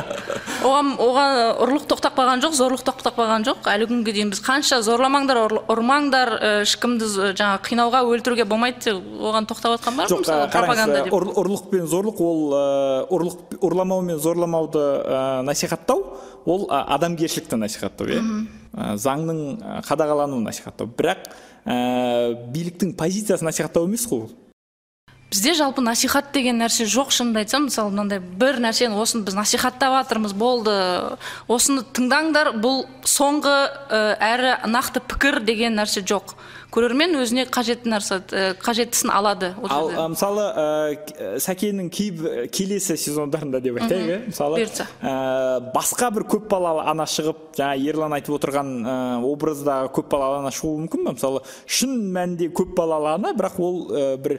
[0.68, 3.62] оған оған ұрлық тоқтап қалған жоқ зорлық тоқтап қалған жоқ.
[3.64, 9.00] Әлі күнге дейін біз қанша зорламаңдар ұр- ұрмаңдар ы, ешкімді жаңағы қинауға өлтіруге болмайды деп
[9.24, 12.40] оған тоқтап жатқан бар жоқ қараңыз ұрлық пен зорлық ол
[13.08, 14.84] ұрлық ұрламау мен зорламауды
[15.48, 16.04] насихаттау
[16.44, 18.20] ол адамгершілікті насихаттау иә.
[18.70, 20.90] Ә, заңның ә, қадағалануын насихаттау.
[20.98, 21.26] Бірақ
[21.64, 21.78] ә,
[22.54, 24.28] биліктің позициясын насихаттау емес қой
[25.30, 29.94] бізде жалпы насихат деген нәрсе жоқ шынымды айтсам мысалы мынандай бір нәрсені осыны біз насихаттап
[30.00, 30.74] жатырмыз болды.
[31.46, 36.34] Осыны тыңдаңдар бұл соңғы ә, әрі нақты пікір деген нәрсе жоқ.
[36.70, 43.80] Көрермен өзіне қажетті нәрсе ә, қажеттісін алады ал ә, мысалы ә, сәкеннің келесі сезондарында деп
[43.82, 45.14] айтайық иә мысалы ә,
[45.74, 48.94] басқа бір көпбалалы ана шығып жаңа ерлан айтып отырған ә,
[49.26, 54.38] образдағы көпбалалы ана шығуы мүмкін ба мысалы шын мәнінде көпбалалы ана бірақ ол ә, бір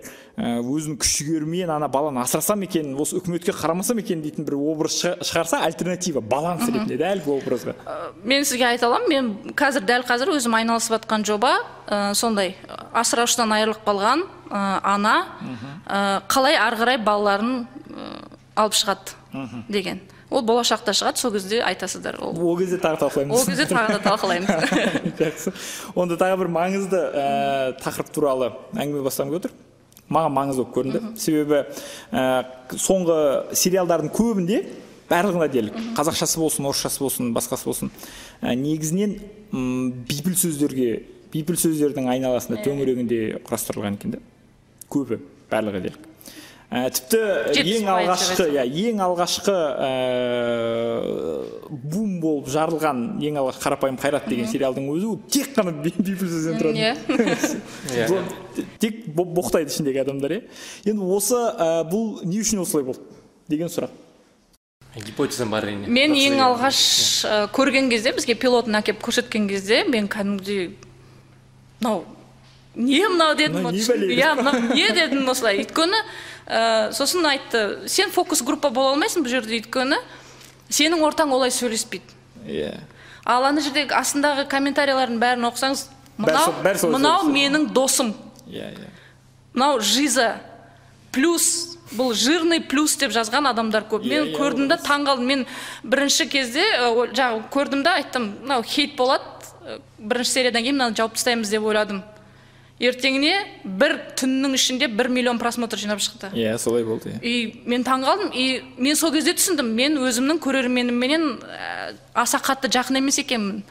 [0.82, 5.22] өзінің күш жігерімен ана баланы асырасам екен осы үкіметке қарамасам екен дейтін бір образ шыға-
[5.30, 7.76] шығарса альтернатива баланс ретінде дәл бұл образға.
[8.26, 11.54] Мен сізге айта аламын мен қазір дәл қазір өзім айналысып жатқан жоба
[11.88, 12.56] ә, сондай
[12.94, 15.16] асыраушыдан айырылып қалған ә, ана
[15.88, 18.10] ә, қалай ары қарай балаларын ә,
[18.56, 19.16] алып шығады
[19.70, 20.02] деген.
[20.32, 22.32] Ол болашақта шығады сол кезде айтасыздар ол.
[22.40, 23.36] Ол кезде тағы талқылаймыз.
[23.36, 24.48] Ол кезде тағы да талқылаймыз.
[25.20, 25.52] Жақсы.
[25.96, 27.26] Онда тағы бір маңызды ә,
[27.84, 28.48] тақырып туралы
[28.80, 29.52] әңгіме бастағым келіп отыр.
[30.12, 31.02] Маған маңызды болып көрінді.
[31.22, 31.64] Себебі
[32.12, 32.26] ә,
[32.76, 33.18] соңғы
[33.58, 34.62] сериалдардың көбінде
[35.12, 35.80] барлығында дерлік.
[35.98, 37.92] Қазақшасы болсын орысшасы болсын басқасы болсын.
[38.42, 39.18] Ә, негізінен
[39.52, 40.92] м, бейпіл сөздерге
[41.32, 44.24] бейпіл сөздердің айналасында төңірегінде құрастырылған екен да
[44.92, 45.22] көбі
[45.52, 46.11] барлығы дерлік.
[46.72, 47.20] Ә, тіпті
[47.52, 49.56] Жетпіс ең пайыз алғашқы иә ең алғашқы
[49.86, 49.90] ә,
[51.70, 56.62] бум болып жарылған ең алғашқы қарапайым қайрат деген сериалдың өзі ол тек қана бейпіл сөзден
[56.62, 56.94] тұрады иә.
[57.92, 58.22] Иә.
[58.80, 60.42] Тек бо- боқтайды ішіндегі адамдар иә.
[60.88, 63.04] Енді осы ә, бұл не үшін осылай болды
[63.52, 63.92] деген сұрақ.
[64.96, 66.80] Гипотезам бар әрине мен ең алғаш
[67.28, 70.74] ә, көрген кезде бізге пилотын әкеліп көрсеткен кезде мен кәдімгідей
[71.80, 72.04] мынау
[72.76, 76.00] не мынау дедім иә мынау не дедім осылай өйткені
[76.48, 80.00] ә, сосын айтты сен фокус группа бола алмайсың бұл жерде өйткені
[80.72, 82.16] сенің ортаң олай сөйлеспейді
[82.48, 82.78] иә
[83.26, 86.56] ал ана жердегі астындағы комментарийлардың бәрін оқысаңыз мынау
[86.96, 88.16] мынау менің досым
[88.48, 88.88] иә иә
[89.54, 90.38] мынау жиза
[91.12, 95.46] плюс бұл жирный плюс деп жазған адамдар көп мен көрдім да таң қалдым мен
[95.84, 101.52] бірінші кезде жаңағы көрдім да айттым мынау хейт болады бірінші сериядан кейін мынаны жауып тастаймыз
[101.52, 102.02] деп ойладым
[102.82, 106.32] ертеңіне бір түннің ішінде бір миллион просмотр жинап шықты.
[106.34, 107.20] Иә солай болды иә.
[107.22, 112.72] И мен таң қалдым и мен сол кезде түсіндім мен өзімнің көрерменімменен ә, аса қатты
[112.74, 113.62] жақын емес екенмін.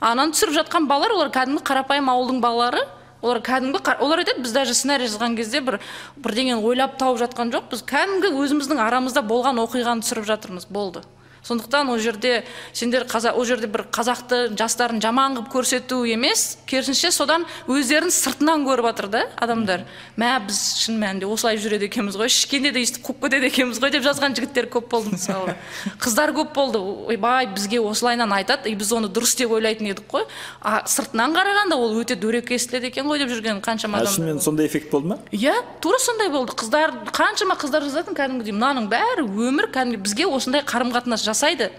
[0.00, 2.84] Ананы түсіріп жатқан балалар олар кәдімгі қарапайым ауылдың балалары
[3.22, 5.78] олар кәдімгі олар айтады біз даже сценарий жазған кезде бір
[6.18, 7.86] бірдеңені ойлап тауып жатқан жоқпыз.
[7.86, 11.04] Кәдімгі өзіміздің арамызда болған оқиғаны түсіріп жатырмыз болды.
[11.42, 16.58] Сондықтан ол жерде сендер қазақ ол жерде бір қазақты жастарын жаман қылып көрсету емес.
[16.66, 19.84] Керісінше содан өздерін сыртынан көріп жатыр да адамдар.
[20.16, 22.30] Мә біз шын мәнінде осылай жүреді екенбіз ғой.
[22.30, 25.56] Ішкенде де өйстіп қуып кетеді екенбіз ғой деп жазған жігіттер көп болды мысалы.
[26.02, 26.78] Қыздар көп болды.
[26.78, 28.70] Ойбай бізге осылайынан айтады.
[28.70, 30.26] И біз оны дұрыс деп ойлайтын едік қой.
[30.62, 34.70] А сыртынан қарағанда ол өте дөрекі естіледі екен ғой деп жүрген қаншама адам шынымен сондай
[34.70, 35.18] эффект болды ма?
[35.32, 36.54] Иә тура сондай болды.
[36.54, 41.70] Қыздар қаншама қыздар жазатын кәдімгідей мынаның бәрі өмір кәдімгі бізге осындай қарым қатынас жасайды.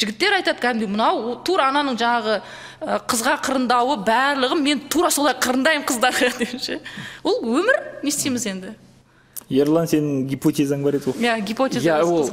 [0.00, 2.38] Жігіттер айтады кәдімгідей мынау тура ананың жаңағы
[3.10, 6.78] қызға қырындауы барлығы мен тура солай қырындаймын қыздарға деп ше.
[7.22, 8.72] Ол өмір не істейміз енді?
[9.50, 11.24] Ерлан сенің гипотезаң бар еді ғой.
[11.26, 12.28] Иә гипотеза иә ол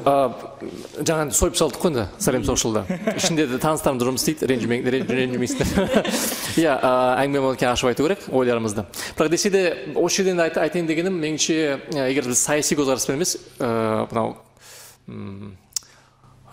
[1.01, 2.83] жаңа сойып салдық қой енді сәлем сошалда
[3.17, 6.05] ішінде де таныстарым жұмыс істейді ренжімең- рен- ренжімейсіңдер
[6.61, 8.85] иә әңгіме болған кейін ашып айту керек ойларымызды.
[9.17, 9.63] Бірақ десе де
[9.97, 11.57] осы жерден айт- айтайын дегенім меніңше
[12.05, 14.37] егер біз саяси көзқараспен емес мынау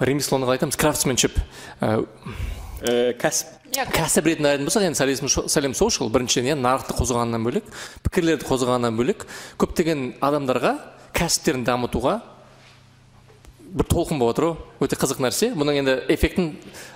[0.01, 1.39] ремеслоны қалай айтамыз крафтсменшип
[1.81, 2.05] ә,
[2.85, 7.71] Ә, кәсіп иә кәсіп ретінде айтатын болсақ енді сәлем сәлем біріншіден иә нарықты қозғағаннан бөлек
[8.05, 9.25] пікірлерді қозғағаннан бөлек
[9.57, 10.75] көптеген адамдарға
[11.17, 12.19] кәсіптерін дамытуға
[13.75, 15.49] бір толқын болып жатыр ғой өте қызық нәрсе.
[15.57, 16.53] Бұның енді эффектін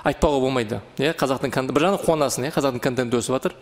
[0.07, 3.57] айтпауға болмайды иә қазақтың кон- бір жағынан қуанасың иә қазақтың контенті өсіп жатыр.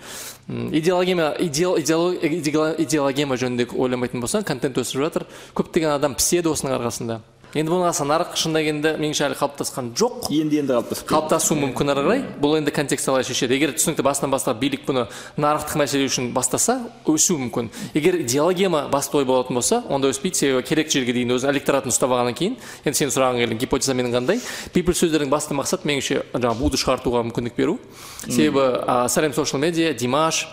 [0.77, 5.25] Идеологема идеологема жөнінде ойламайтын болсаң контент өсіп жатыр.
[5.57, 7.20] Көптеген адам піседі осының арқасында
[7.56, 10.28] енді бұның аса нарық шынына келгенде меніңше әлі қалыптасқан жоқ.
[10.34, 12.22] Енді енді қалыптасып қалыптасуы мүмкін ары қарай.
[12.42, 13.56] Бұл енді контекст қалай шешеді.
[13.56, 15.06] Егер түсінікті басынан бастап билік бұны
[15.40, 17.70] нарықтық мәселе үшін бастаса өсуі мүмкін.
[17.94, 20.36] Егер идеологема басты ой болатын болса онда өспейді.
[20.36, 24.18] Себебі керек жерге дейін өзінің электоратын ұстап алғаннан кейін енді сен сұрағың келген гипотеза менің
[24.18, 24.42] қандай?
[24.74, 27.78] Бейпіл сөздердің басты мақсаты меніңше жаңағы буды шығартуға мүмкіндік беру.
[28.26, 30.44] Себебі ә, сәлем social медиа димаш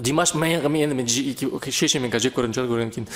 [0.00, 3.08] димаш мен енді шешеммен қазір жек көретін шығар көргеннен кейін.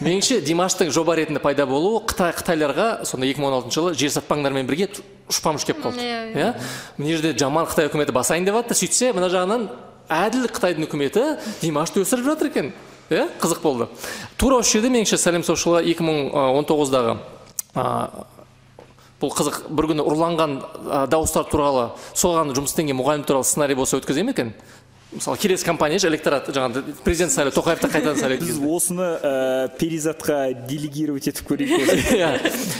[0.00, 4.14] Меніңше димаштың жоба ретінде пайда болуы қытай қытайларға сонда екі мың он алтыншы жылы жер
[4.16, 4.88] сатпаңдармен бірге
[5.28, 6.00] ұшпамыш келіп қалды.
[6.00, 6.48] Иә, иә?
[6.96, 9.68] мына жерде жаман қытай үкіметі басайын деп жатты сөйтсе мына жағынан
[10.08, 11.26] әділ қытайдың үкіметі
[11.60, 12.72] димашты өсіріп жатыр екен.
[13.12, 13.28] Иә?
[13.42, 13.90] Қызық болды.
[14.40, 17.18] Тура осы жерде меніңше сәлем соушылға екі мың он тоғыздағы
[19.22, 24.00] бұл қызық бір күні ұрланған ә, дауыстар туралы соған жұмыс істеген мұғалім туралы сценарий болса
[24.00, 24.50] өткізе ме екен.
[25.12, 30.54] Мысалы келесі компания ше электорат жаңағы президент сайлау тоқаевты қайтадан сайлайды біз осыны ә, перизатқа
[30.68, 32.30] делегировать етіп көрейік иә.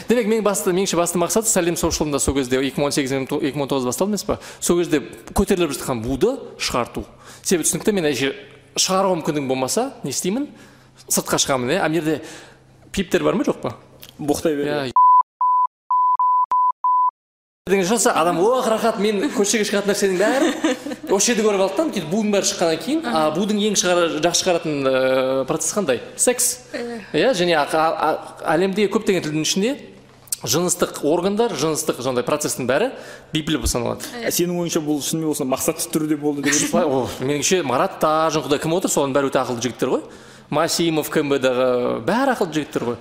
[0.08, 3.52] Демек менің басты меніңше басты мақсат сәлем соушылында сол кезде екі мың он сегіз екі
[3.52, 5.02] мың он тоғыз басталды емес па сол кезде
[5.36, 7.04] көтеріліп жатқан буды шығарту.
[7.42, 8.32] Себебі түсінікті мен әже
[8.80, 10.48] шығаруға мүмкіндігім болмаса не істеймін?
[11.08, 11.84] Сыртқа шығамын иә?
[11.84, 12.20] Ана жерде
[12.92, 13.76] пиптер бар ма жоқ па?
[14.18, 14.92] Боқтай бер иә.
[17.72, 20.54] Жасаса адам ох рахат мен көшеге шығатын нәрсенің бәрін
[21.12, 24.44] осы жерде көріп алды да сөйтіп будың бәрі шыққаннан кейін а будың ең шығара, жақсы
[24.44, 24.92] шығаратын ә,
[25.48, 26.00] процесс қандай?
[26.16, 26.48] Секс.
[27.12, 29.74] Иә және әлемдегі көптеген тілдің ішінде
[30.42, 32.90] жыныстық органдар жыныстық жаңағыдай процесстің бәрі
[33.34, 34.08] бейпіл болып саналады.
[34.24, 36.90] Ә, сенің ойыңша бұл шынымен осы мақсатты түрде болды деп ойлайсың?
[36.90, 40.02] О, меніңше марат тажынқұдай кім отыр соның бәрі өте ақылды жігіттер ғой.
[40.50, 41.68] Масимов кмбдағы
[42.08, 42.98] бәрі ақылды жігіттер ғой.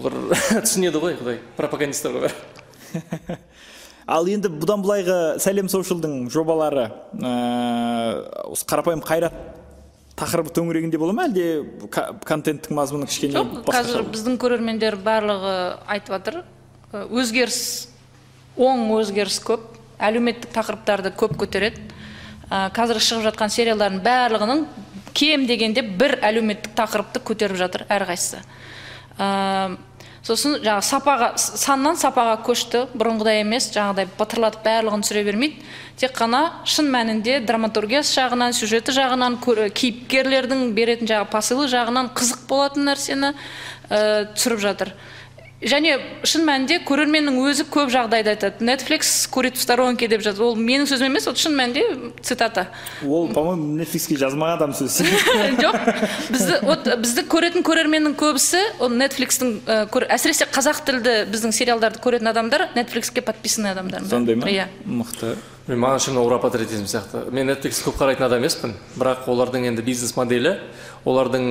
[0.00, 0.18] Олар
[0.66, 3.38] түсінеді ғой құдай пропагандисттер ғой бәрі.
[4.12, 7.32] ал енді бұдан былайғы сәлем соушылдың жобалары ә,
[8.52, 9.36] осы қарапайым қайрат
[10.18, 11.64] тақырыбы төңірегінде бола ма әлде
[12.28, 15.54] контенттің мазмұны кішкене жоқ қазір біздің көрермендер барлығы
[15.94, 16.42] айтып жатыр.
[16.92, 17.62] Өзгеріс
[18.60, 19.64] оң өзгеріс көп
[20.02, 21.80] әлеуметтік тақырыптарды көп көтереді.
[22.76, 24.66] Қазір шығып жатқан сериалдардың барлығының
[25.16, 28.42] кем дегенде бір әлеуметтік тақырыпты көтеріп жатыр әрқайсысы.
[29.16, 29.76] Э,
[30.22, 32.84] сосын жаңағы сапаға саннан сапаға көшті.
[32.94, 35.64] Бұрынғыдай емес жаңағыдай бытырлатып барлығын түсіре бермейді.
[35.98, 42.46] Тек қана шын мәнінде драматургиясы жағынан сюжеті жағынан көр- кейіпкерлердің беретін жаңағы посылы жағынан қызық
[42.48, 43.34] болатын нәрсені
[43.90, 44.94] ә, түсіріп жатыр.
[45.62, 45.96] Және
[46.26, 48.64] шын мәнінде көрерменнің өзі көп жағдайда айтады.
[48.66, 52.66] Netflix курит в сторонке деп жатыр ол менің сөзім емес ол шын мәнінде цитата.
[53.06, 55.06] Ол по моему нетфликске жазмаған адам сөзі
[55.62, 55.78] жоқ.
[56.34, 62.32] Бізді вот бізді көретін көрерменнің көбісі ол нетфликстің ә, әсіресе қазақ тілді біздің сериалдарды көретін
[62.32, 64.04] адамдар нетфликске подписанный адамдар.
[64.10, 64.50] Сондай ма?
[64.50, 64.68] Иә.
[64.84, 65.36] Мықты.
[65.68, 67.20] Мен маған шын ура патриотизм сияқты.
[67.30, 68.72] Мен netflix көп қарайтын адам емеспін.
[68.98, 70.56] Бірақ олардың енді бизнес моделі
[71.06, 71.44] олардың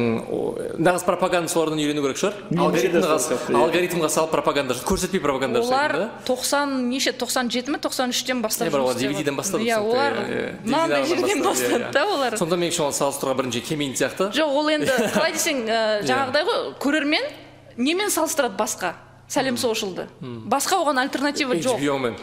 [0.83, 2.35] нағыз пропаганда солардан үйрену керек шығар.
[2.51, 3.55] Алгоритмға, иә.
[3.61, 6.23] алгоритмға салып пропаганда көрсетпей пропаганда олар жасайды да.
[6.27, 9.67] тоқсан неше тоқсан жеті ме тоқсан үштен бастап Иә, бірақ олар жұмыс істеп DVD-ден бастады
[9.67, 10.51] иә олар иә, иә.
[10.65, 12.15] мынандай жерден бастады, иә, да иә.
[12.15, 12.37] олар.
[12.39, 14.29] Сонда меніңше оны салыстыруға бірінші келмейтін сияқты.
[14.35, 17.31] Жоқ ол енді қалай десең ә, жаңағыдай ғой көрермен
[17.77, 18.95] немен салыстырады басқа?
[19.31, 20.07] Сәлем соушылды
[20.51, 21.79] басқа оған альтернатива жоқ.
[21.79, 22.15] HBO-мен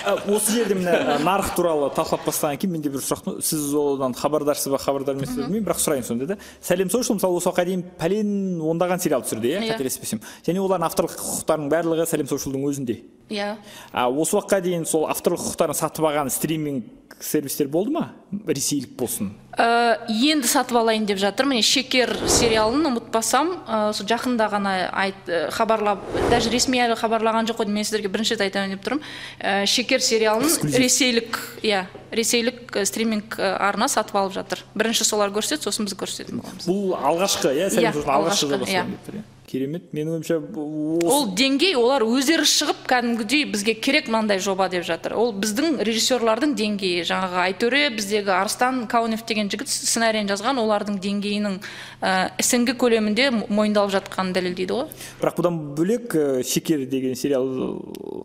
[0.00, 4.14] Ә, осы жерде міне ә, нарық туралы талқылап бастағаннан кейін менде бір сұрақ сіз одан
[4.16, 6.36] хабардарсыз ба хабардар емессіз бе білмеймін бірақ сұрайын сонда да.
[6.64, 8.32] Сәлем соушыл мысалы осы уақытқа дейін пәлен
[8.72, 9.74] ондаған сериал түсірді иә Иә.
[9.74, 10.22] қателеспесем.
[10.46, 13.00] Және олардың авторлық құқықтарының барлығы сәлем соушылдың өзінде.
[13.30, 13.56] Иә.
[13.92, 18.10] А осы уақытқа дейін сол авторлық құқықтарын сатып алған стриминг сервистер болды ма?
[18.46, 19.32] Ресейлік болсын.
[19.58, 21.48] Ә, енді сатып алайын деп жатыр.
[21.50, 27.50] Міне шекер сериалын ұмытпасам ә, сол жақында ғана айт ә, хабарлап даже ресми әлі хабарлаған
[27.50, 29.02] жоқ қой мен сіздерге бірінші рет айтайын деп тұрмын.
[29.40, 34.64] Ә, шекер сериалын ресейлік иә ресейлік ә, стриминг арна сатып алып жатыр.
[34.78, 36.70] Бірінші солар көрсетеді сосын біз көрсететін боламыз.
[36.70, 39.88] Бұл алғашқы иә Иә, соушылдың алғашқы алғашқы, керемет.
[39.92, 45.16] Менің ойымша осы ол деңгей олар өздері шығып кәдімгідей бізге керек мынандай жоба деп жатыр.
[45.18, 47.02] Ол біздің режиссерлардың деңгейі.
[47.08, 51.58] Жаңағы айтөре біздегі арыстан каунев деген жігіт сценарийін жазған олардың деңгейінің
[52.02, 54.86] ә, снг көлемінде мойындалып жатқанын дәлелдейді ғой.
[55.20, 57.50] Бірақ бұдан бөлек ә, шекер деген сериал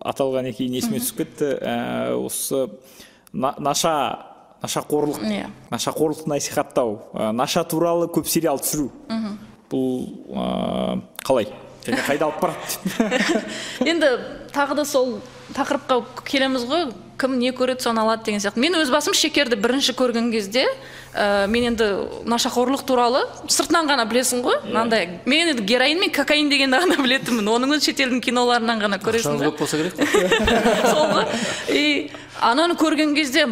[0.06, 1.52] аталғаннан кейін есіме түсіп кетті.
[1.60, 2.68] Ә, осы
[3.34, 4.32] на- наша
[4.66, 5.50] нашақорлық Иә.
[5.70, 8.90] нашақорлықты насихаттау ә, наша туралы көп сериал түсіру.
[9.70, 11.48] Бұл ә, қалай?
[11.86, 13.42] Және қайда алып барады?
[13.92, 14.12] Енді
[14.54, 15.20] тағы да сол
[15.54, 16.88] тақырыпқа келеміз ғой.
[17.16, 18.60] Кім не көреді соны алады деген сияқты.
[18.60, 20.66] Мен өз басым шекерді бірінші көрген кезде
[21.14, 21.86] ә, мен енді
[22.28, 24.58] нашақорлық туралы сыртынан ғана білесің ғой.
[24.66, 27.48] Мынандай мен енді героин мен кокаин дегенді ғана білетінмін.
[27.54, 29.54] Оның өзі шетелдің киноларынан ғана көресің ғой.
[29.54, 29.96] көп болса керек
[30.92, 31.26] сол ғой.
[31.72, 32.12] И
[32.42, 33.48] ананы көрген кезде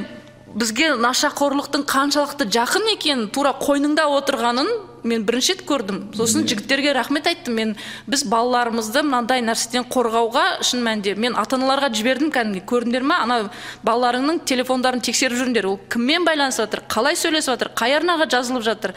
[0.53, 4.69] бізге нашақорлықтың қаншалықты жақын екенін тура қойныңда отырғанын
[5.03, 5.99] мен бірінші рет көрдім.
[6.15, 7.55] Сосын жігіттерге рахмет айттым.
[7.57, 7.75] Мен
[8.07, 13.19] біз балаларымызды мынандай нәрседен қорғауға шын мәнінде мен ата аналарға жібердім кәдімгі көрдіңдер ма?
[13.25, 13.39] Ана
[13.83, 15.67] балаларыңның телефондарын тексеріп жүріңдер.
[15.67, 18.95] Ол кіммен байланысып жатыр қалай сөйлесіп жатыр қай арнаға жазылып жатыр?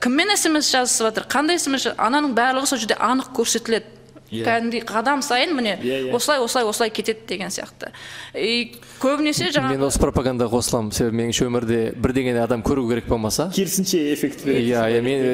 [0.00, 3.99] Кіммен смс жазысып жатыр қандай смс ананың барлығы сол жерде анық көрсетіледі.
[4.30, 4.44] Иә.
[4.46, 6.14] кәдімгідей қадам сайын міне Иә, иә.
[6.14, 7.90] осылай осылай осылай кетеді деген сияқты.
[8.34, 10.92] И көбінесе жаңағы мен осы пропагандаға қосыламын.
[10.94, 13.50] Себебі меніңше өмірде бір деген адам көру керек болмаса.
[13.54, 14.70] Керісінше эффект береді.
[14.70, 15.26] Иә иә мен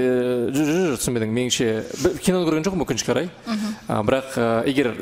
[0.57, 1.69] жүр жүр түсінбедің меніңше
[2.25, 3.29] киноны көрген жоқпын өкінішке
[3.89, 4.95] А, бірақ егер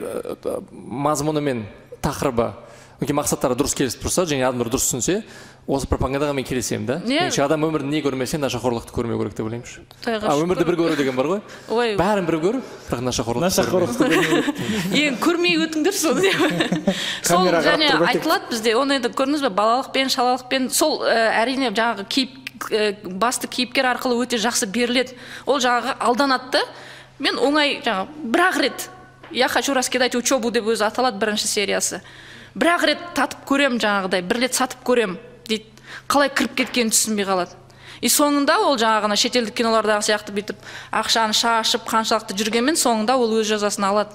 [0.73, 1.65] мазмұны мен
[2.03, 2.53] тақырыбы
[3.01, 5.23] мақсаттары дұрыс келісіп тұрса және адамдар дұрыс түсінсе
[5.67, 7.25] осы пропагандаға мен келісемін да Иә.
[7.25, 9.81] меніңше адам өмірде не көрмесе нашақорлықты көрмеу керек деп ойлаймын ше.
[10.05, 11.41] Құдайға а өмірді бір көру деген бар ғой
[11.73, 12.59] ой бәрін бір көр
[12.91, 14.05] бірақ нашақорлықты нашақорлықты
[14.93, 16.33] енді көрмей өтіңдер соны
[17.25, 22.41] сол және айтылады бізде оны енді көрдіңіз бе балалықпен шалалықпен сол әрине жаңағы кейіп
[23.09, 26.65] басты кейіпкер арқылы өте жақсы беріледі ол жаңағы алданады да
[27.19, 28.89] мен оңай жаңағы бір ақ рет
[29.33, 32.03] я хочу раскидать учебу деп өзі аталады бірінші сериясы
[32.55, 35.17] бір ақ рет татып көрем жаңағыдай бір рет сатып көрем
[36.07, 37.57] калай кирип кеткенин түшүнбөй калат
[38.01, 40.69] и соңунда ол жаңағы ана шетелдік кинолардағы сияқты бүйтіп
[41.01, 44.13] ақшаны шашып канчалыкты жүргөнмен соңунда ол өз жазасын алат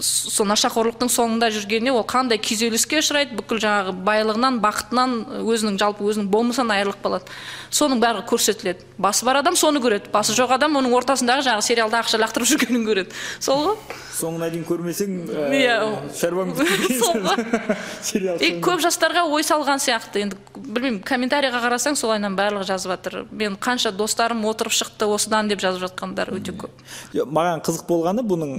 [0.00, 6.28] сол нашақорлықтың соңында жүргенде ол қандай күйзеліске ұшырайды бүкіл жаңағы байлығынан бақытынан өзінің жалпы өзінің
[6.32, 7.30] болмысынан айырылып қалады.
[7.72, 8.84] Соның бәрі көрсетіледі.
[9.00, 12.84] Басы бар адам соны көреді басы жоқ адам оның ортасындағы жаңағы сериалда ақша лақтырып жүргенін
[12.86, 13.16] көреді.
[13.40, 13.96] Сол ғой.
[14.16, 15.16] Соңына дейін көрмесең
[15.52, 15.74] Иә.
[16.16, 16.54] шаруаң
[18.02, 20.22] сериал и көп жастарға ой салған сияқты.
[20.24, 23.18] Енді білмеймін комментарийға қарасаң солайынан барлығы жазып жатыр.
[23.30, 26.72] Мен қанша достарым отырып шықты осыдан деп жазып жатқандар өте көп.
[27.12, 28.56] Маған қызық болғаны бұның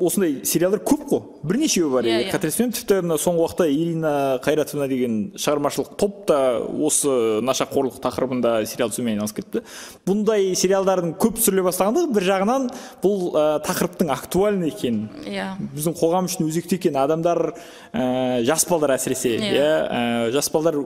[0.00, 2.32] осындай сериалдар көп қой бірнешеуі бар Иә, егер иә.
[2.34, 8.90] қателеспесем тіпті мына соңғы уақытта ирина қайратовна деген шығармашылық топ та осы нашақорлық тақырыбында сериал
[8.90, 9.62] түсірумен айналысып кетті
[10.08, 12.68] бұндай сериалдардың көп түсіріле бастағандығы бір жағынан
[13.04, 17.52] бұл ә, тақырыптың актуальны екенін иә біздің қоғам үшін өзекті екен адамдар
[17.92, 19.52] ә, жас балдар әсіресе Иә.
[19.52, 20.80] иә ә, жас балдар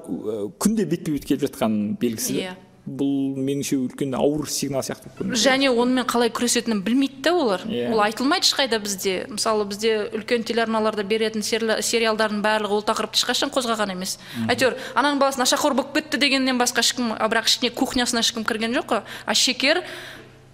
[0.61, 2.57] күнде бетпе бет келіп жатқан белгісі Иә.
[2.91, 5.41] Бұл меніңше үлкен ауыр сигнал сияқты болып көрінеді.
[5.45, 7.63] Және онымен қалай күресетінін білмейді да олар.
[7.67, 7.93] Иә.
[7.95, 9.27] ол айтылмайды ешқайда бізде.
[9.31, 14.19] Мысалы бізде үлкен телеарналарда беретін сериал- сериалдардың барлығы ол тақырыпты ешқашан қозғаған емес.
[14.49, 18.75] Әйтеуір ананың баласы нашақор болып кетті дегеннен басқа ешкім а бірақ ішіне кухнясына ешкім кірген
[18.75, 19.03] жоқ қой.
[19.27, 19.85] А шекер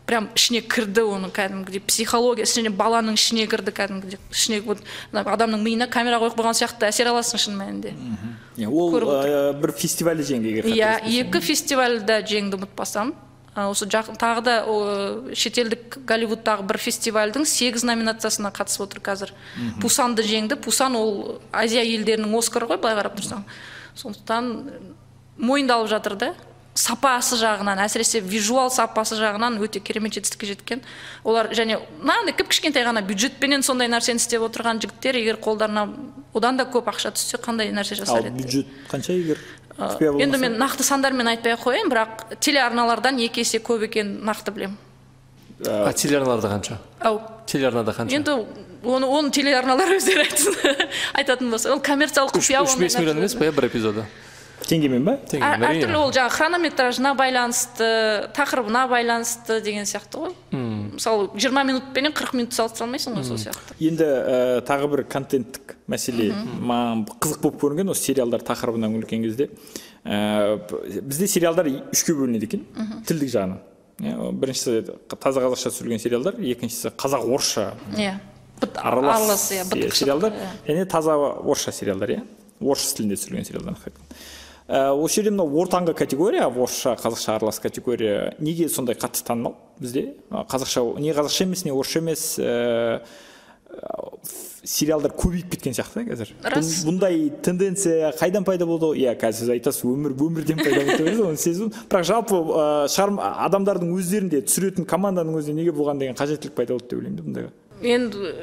[0.07, 5.91] прям ішіне кірді оның кәдімгідей психология ішіне баланың ішіне кірді кәдімгідей ішіне вот адамның миына
[5.91, 7.95] камера қойып қойған сияқты әсер аласың шын мәнінде.
[8.57, 8.95] Иә, ол
[9.61, 13.15] бір фестивальде жеңді егер иә екі фестивальда жеңді ұмытпасам.
[13.57, 14.55] Осы тағы да
[15.33, 19.33] шетелдік голливудтағы бір фестивальдің сегіз номинациясына қатысып отыр қазір.
[19.81, 20.59] Пусанды жеңді.
[20.61, 23.47] Пусан ол азия елдерінің оскары ғой былай қарап тұрсаң.
[23.97, 24.51] Сондықтан
[25.41, 26.35] мойындалып жатыр да.
[26.77, 30.83] Сапасы жағынан әсіресе визуал сапасы жағынан өте керемет жетістікке жеткен.
[31.25, 35.87] Олар және мынандай кіп кішкентай ғана бюджетпенен сондай нәрсені істеп отырған жігіттер егер қолдарына
[36.37, 38.43] одан да көп ақша түссе қандай нәрсе ал жасар еді?
[38.45, 39.41] бюджет қанша егер?
[40.21, 44.77] Енді мен нақты сандармен айтпай ақ қояйын бірақ телеарналардан екі есе көп екенін нақты білемін
[45.65, 46.79] а телеарналарда қанша?
[47.01, 47.21] Ау.
[47.47, 48.13] Телеарнада қанша?
[48.13, 48.37] Енді
[48.85, 50.57] оны оны телеарналар өздері айтсын
[51.21, 51.73] айтатын болса.
[51.73, 54.05] Ол коммерциялық құпия үш бес миллион емес па иә бір эпизоды
[54.67, 57.89] теңгемен ба Әр- әртүрлі ол жаңағы хронометражына байланысты
[58.37, 60.35] тақырыбына байланысты деген сияқты ғой.
[60.97, 63.77] Мысалы жиырма минутпенен қырық минут салыстыра алмайсың ғой сол сияқты.
[63.81, 66.33] Енді ә, тағы бір контенттік мәселе.
[66.61, 69.49] Маған қызық болып көрінген осы сериалдар тақырыбына үңілген кезде
[70.05, 72.67] ә, б- бізде сериалдар үшке бөлінеді екен.
[73.07, 73.59] Тілдік жағынан.
[73.97, 74.83] Иә, біріншісі
[75.17, 77.71] таза қазақша түсірілген сериалдар екіншісі қазақ орысша.
[77.97, 78.19] Иә.
[78.77, 80.33] Аралас аралас иә сериалдар.
[80.33, 80.51] Иә.
[80.69, 82.23] және таза орысша сериалдар иә.
[82.61, 83.75] Орыс тілінде түсірілген сериалдар.
[84.69, 90.17] Осы жерде мынау ортаңғы категория орысша қазақша аралас категория неге сондай қатты танымал бізде?
[90.31, 93.01] Қазақша не қазақша емес не орысша емес ә,
[94.67, 96.33] сериалдар көбейіп кеткен сияқты қазір.
[96.43, 96.67] Рас.
[96.83, 98.91] Бұн- бұндай тенденция қайдан пайда болды?
[98.99, 101.71] Иә қазір сіз айтасыз өмір өмірден пайда болды оны сезу.
[101.87, 106.91] Бірақ жалпы ә, шығарма адамдардың өздерінде түсіретін команданың өзінде неге бұған деген қажеттілік пайда болды
[106.91, 107.51] деп ойлаймын да бұндайға
[107.87, 108.35] енді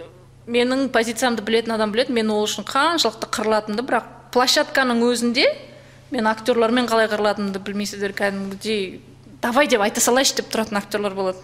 [0.47, 5.47] менің позициямды білетін адам біледі мен ол үшін қаншалықты қырылатынымды бірақ площадканың өзінде
[6.13, 8.99] мен актерлармен қалай қырылатынымды білмейсіздер кәдімгідей
[9.41, 11.41] давай деп айта салайыншы деп тұратын актерлар болады.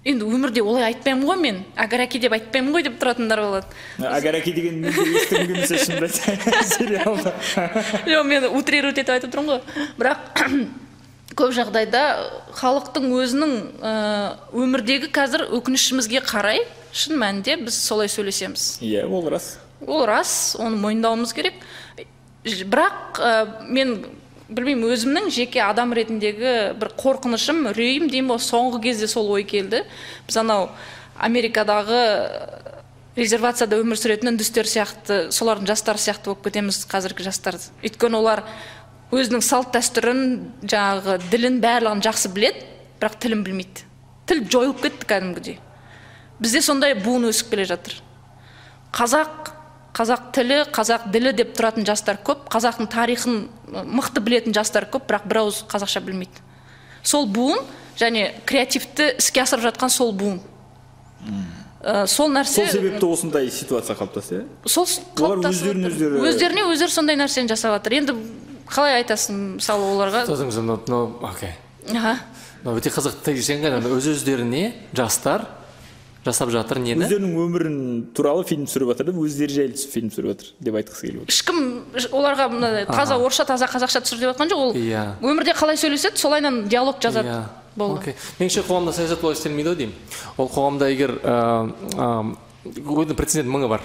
[0.00, 3.66] Енді өмірде олай айтпаймын ғой мен агараки деп айтпаймын ғой деп тұратындар болады.
[4.00, 7.34] Агараки деген мен де естігім келмесе шынымды айтайын сериалда
[8.08, 9.88] жоқ мен утрировать етіп айтып тұрмын ғой.
[10.00, 10.40] Бірақ
[11.40, 12.04] көп жағдайда
[12.58, 13.52] халықтың өзінің
[13.84, 13.92] ә,
[14.56, 16.64] өмірдегі қазір өкінішімізге қарай
[16.96, 18.78] шын мәнінде біз солай сөйлесеміз.
[18.80, 19.58] Иә ол рас.
[19.86, 21.60] Ол рас оны мойындауымыз керек.
[22.44, 23.32] Бірақ ә,
[23.68, 23.98] мен
[24.50, 29.84] білмеймін өзімнің жеке адам ретіндегі бір қорқынышым үрейім деймін ғой соңғы кезде сол ой келді.
[30.26, 30.70] Біз анау
[31.20, 32.00] америкадағы
[33.18, 37.58] резервацияда өмір сүретін үндістер сияқты солардың жастары сияқты болып кетеміз қазіргі жастар.
[37.84, 38.44] Өйткені олар
[39.14, 40.22] өзінің салт дәстүрін
[40.64, 42.64] жаңағы ділін барлығын жақсы біледі
[43.00, 43.86] бірақ тілін білмейді.
[44.30, 45.58] Тіл жойылып кетті кәдімгідей.
[46.40, 47.96] Бізде сондай буын өсіп келе жатыр.
[48.94, 49.50] Қазақ
[49.96, 52.46] қазақ тілі қазақ ділі деп тұратын жастар көп.
[52.52, 53.40] Қазақтың тарихын
[53.90, 56.42] мықты білетін жастар көп бірақ бір ауыз қазақша білмейді.
[57.02, 57.58] Сол буын
[57.98, 60.40] және креативті іске асырып жатқан сол буын.
[61.80, 64.44] Ә, сол нәрсе сол себепті осындай ситуация қалыптасты иә?
[64.68, 65.96] Сол олар қалыптасып өздерін жатыр.
[65.96, 68.14] өздері- өздеріне өздері сондай нәрсені жасап жатыр енді
[68.68, 70.26] қалай айтасың мысалы оларға?
[70.88, 71.54] Ну, окей.
[71.96, 72.18] Аха.
[72.62, 72.90] Мынау өте
[73.88, 75.46] ғой өз өздеріне жастар
[76.24, 77.76] жасап жатыр нені өздерінің өмірін
[78.16, 81.32] туралы фильм түсіріп жатыр да өздері жайлы фильм түсіріп жатыр деп айтқысы келіп отыр.
[81.32, 81.60] Ешкім
[82.12, 84.60] оларға мынадай таза орысша таза қазақша түсір деп жатқан жоқ.
[84.60, 85.04] Ол Иә.
[85.22, 87.28] өмірде қалай сөйлеседі солайынан диалог жазады.
[87.28, 87.44] Иә.
[87.76, 88.00] болды.
[88.00, 88.14] Окей.
[88.38, 89.94] Меніңше қоғамда саясат олай істелмейді ғой деймін.
[90.36, 93.80] Ол қоғамда егер ыыы өзінің прецедент мыңы бар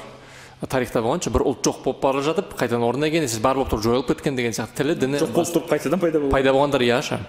[0.68, 3.84] тарихта болғанша бір ұлт жоқ болып бара жатып қайтадан орнына келген немесе бар болып тұрып
[3.86, 7.02] жойылып кеткен деген сияқты тілі діні жоқ болып тұрып қайтадан пайда болды пайда болғандар иә
[7.06, 7.20] ше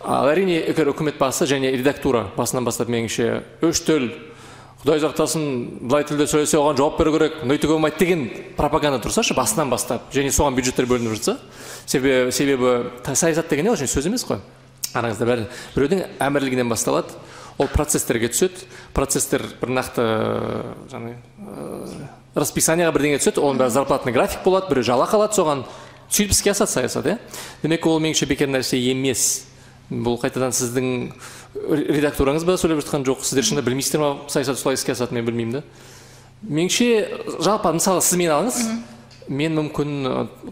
[0.00, 4.10] ал әрине егер үкімет басы және редактура басынан бастап меніңше үш тіл
[4.80, 5.42] құдай сақтасын
[5.84, 7.34] былай тілде сөйлесе оған жауап беру керек.
[7.44, 8.22] Өйтуге болмайды деген
[8.56, 10.06] пропаганда тұрса ше басынан бастап.
[10.14, 11.36] Және соған бюджеттер бөлініп жатса
[11.86, 13.76] себебі себебі саясат деген не ол?
[13.76, 14.40] Сөз емес қой.
[14.96, 17.12] Араңызда бәрі біреудің әмірлігінен басталады.
[17.60, 18.64] Ол процестерге түседі.
[18.96, 20.06] Процестер бір нақты
[20.94, 22.08] жаңағы
[22.40, 23.44] расписанияға бірдеңе түседі.
[23.44, 24.72] Оның бәрі зарплатный график болады.
[24.72, 25.66] Біреу жалақы алады соған.
[26.08, 27.18] Сөйтіп іске асады саясат иә?
[27.62, 29.44] Демек ол меніңше бекер нәрсе емес.
[29.90, 31.12] Бұл қайтадан сіздің
[31.54, 34.10] редактураңыз ба сөйлеп жатқан жоқ сіздер шынында білмейсіздер ма?
[34.30, 35.62] Саясат солай іске асатынын мен білмеймін да.
[36.46, 38.60] Меніңше жалпы мысалы сіз мені алыңыз.
[39.28, 39.90] Мен мүмкін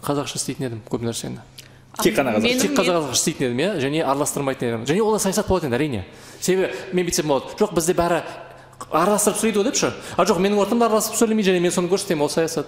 [0.05, 1.40] қазақша істейтін едім көп нәрсені.
[2.03, 2.44] Тек қана қазақша.
[2.46, 3.70] Менің- тек қазақша істейтін едім иә?
[3.82, 4.84] Және араластырмайтын едім.
[4.86, 6.05] Және ол да саясат болады енді әрине.
[6.40, 7.57] Себебі мен бүйтсем болады.
[7.59, 8.22] Жоқ бізде бәрі
[8.92, 12.22] араластырып сөйлейді ғой деп ше а жоқ менің ортамда араластырып сөйлемейді және мен соны көрсетемін
[12.22, 12.66] ол саясат.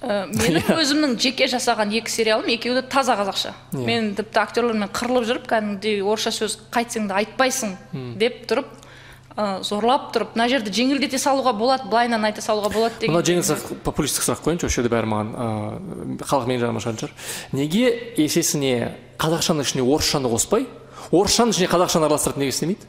[0.00, 3.52] Ә, менің өзімнің жеке жасаған екі сериалым екеуі де таза қазақша.
[3.76, 7.74] Мен тіпті актерлермен қырылып жүріп кәдімгідей орысша сөз қайтсең де айтпайсың
[8.20, 8.70] деп тұрып
[9.36, 13.44] ә, зорлап тұрып мына жерді жеңілдете салуға болады былайынан айта салуға болады деген мынау жеңіл
[13.46, 17.14] сұрақ популистік сұрақ қояйыншы осы жерде бәрі маған ыыы, халық менің жағыма шығатын шығар.
[17.60, 17.84] Неге
[18.16, 18.74] есесіне
[19.20, 20.66] қазақшаның ішіне орысшаны қоспай
[21.12, 22.88] орысшаның ішіне қазақшаны араластырып неге істемейді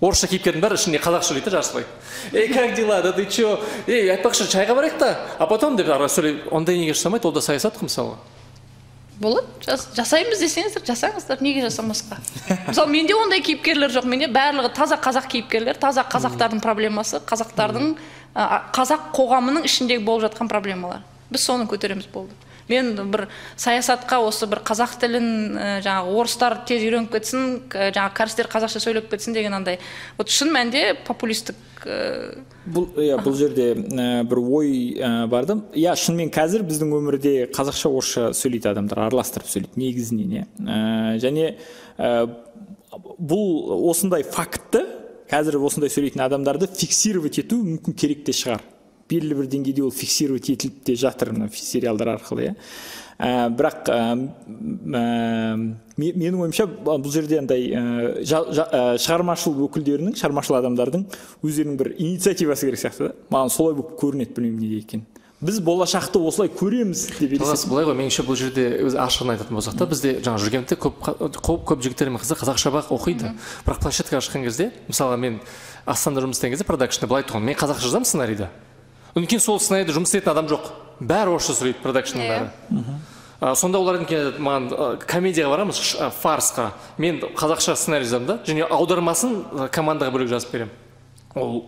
[0.00, 1.86] орысша кейіпкердің бәрі ішінде қазақша сөйлейді да жарыспай
[2.32, 3.02] ей как дела?
[3.02, 5.18] Да ты че ей айтпақшы чайға барайық та?
[5.38, 8.18] А потом деп ары сөйлей ондай неге жасамайды ол да саясат қой мысалға
[9.18, 12.20] болады жас, жасаймыз десеңіздер жасаңыздар неге жасамасқа?
[12.68, 14.06] Мысалы менде ондай кейіпкерлер жоқ.
[14.06, 17.96] Менде барлығы таза қазақ кейіпкерлер таза қазақтардың проблемасы қазақтардың
[18.74, 21.02] қазақ қоғамының ішіндегі болып жатқан проблемалар.
[21.30, 22.30] Біз соны көтереміз болды.
[22.68, 28.50] Мен бір саясатқа осы бір қазақ тілін ә, жаңағы орыстар тез үйреніп кетсін жаңағы кәрістер
[28.52, 29.78] қазақша сөйлеп кетсін деген андай.
[30.18, 31.56] Вот шын мәнінде популистік
[32.68, 37.34] бұл иә бұл жерде ә, бір ой ә, бар да иә шынымен қазір біздің өмірде
[37.54, 41.52] қазақша орысша сөйлейді адамдар араластырып сөйлейді негізінен иә және
[43.18, 44.84] бұл осындай фактті
[45.30, 48.62] қазір осындай сөйлейтін адамдарды фиксировать ету мүмкін керек те шығар.
[49.08, 52.54] Белгілі бір деңгейде ол фиксировать етіліп те жатыр мына сериалдар арқылы иә.
[53.18, 53.98] Ә, бірақ ә,
[54.94, 55.56] ә,
[55.96, 57.82] ме- менің ойымша бұл жерде андай ә,
[58.22, 61.06] ә, шығармашыл өкілдерінің шығармашыл адамдардың
[61.42, 63.14] өздерінің бір инициативасы керек сияқты да.
[63.34, 65.06] Маған солай болып көрінеді білмеймін неге екенін.
[65.38, 67.70] Біз болашақты осылай көреміз деп елестеймін.
[67.70, 71.60] Былай ғой меніңше бұл жерде өзі ашығын айтатын болсақ та бізде жаңағы жүргенде көп көп,
[71.62, 73.30] көп жігіттер мен қыздар қазақша бақ оқиды
[73.66, 75.38] бірақ площадкаға шыққан кезде мысалы мен
[75.86, 78.50] астанада жұмыс істеген кезде продакшнда былай айтты ғой мен қазақша жазамын сценарийді
[79.26, 80.68] кейін сол сценарийді жұмыс істейтін адам жоқ.
[81.00, 82.38] Бәрі орысша сөйлейді продакшнның Иә.
[82.70, 82.98] бәрі.
[83.40, 86.72] А, сонда кейін маған а, комедияға барамыз а, фарсқа.
[86.98, 90.72] Мен қазақша сценарий жазамын да және аудармасын командаға бөлек жазып беремін.
[91.34, 91.64] Ол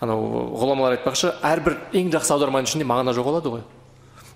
[0.00, 3.64] анау ғұламалар айтпақшы әрбір ең жақсы аударманың ішінде мағына жоғалады ғой.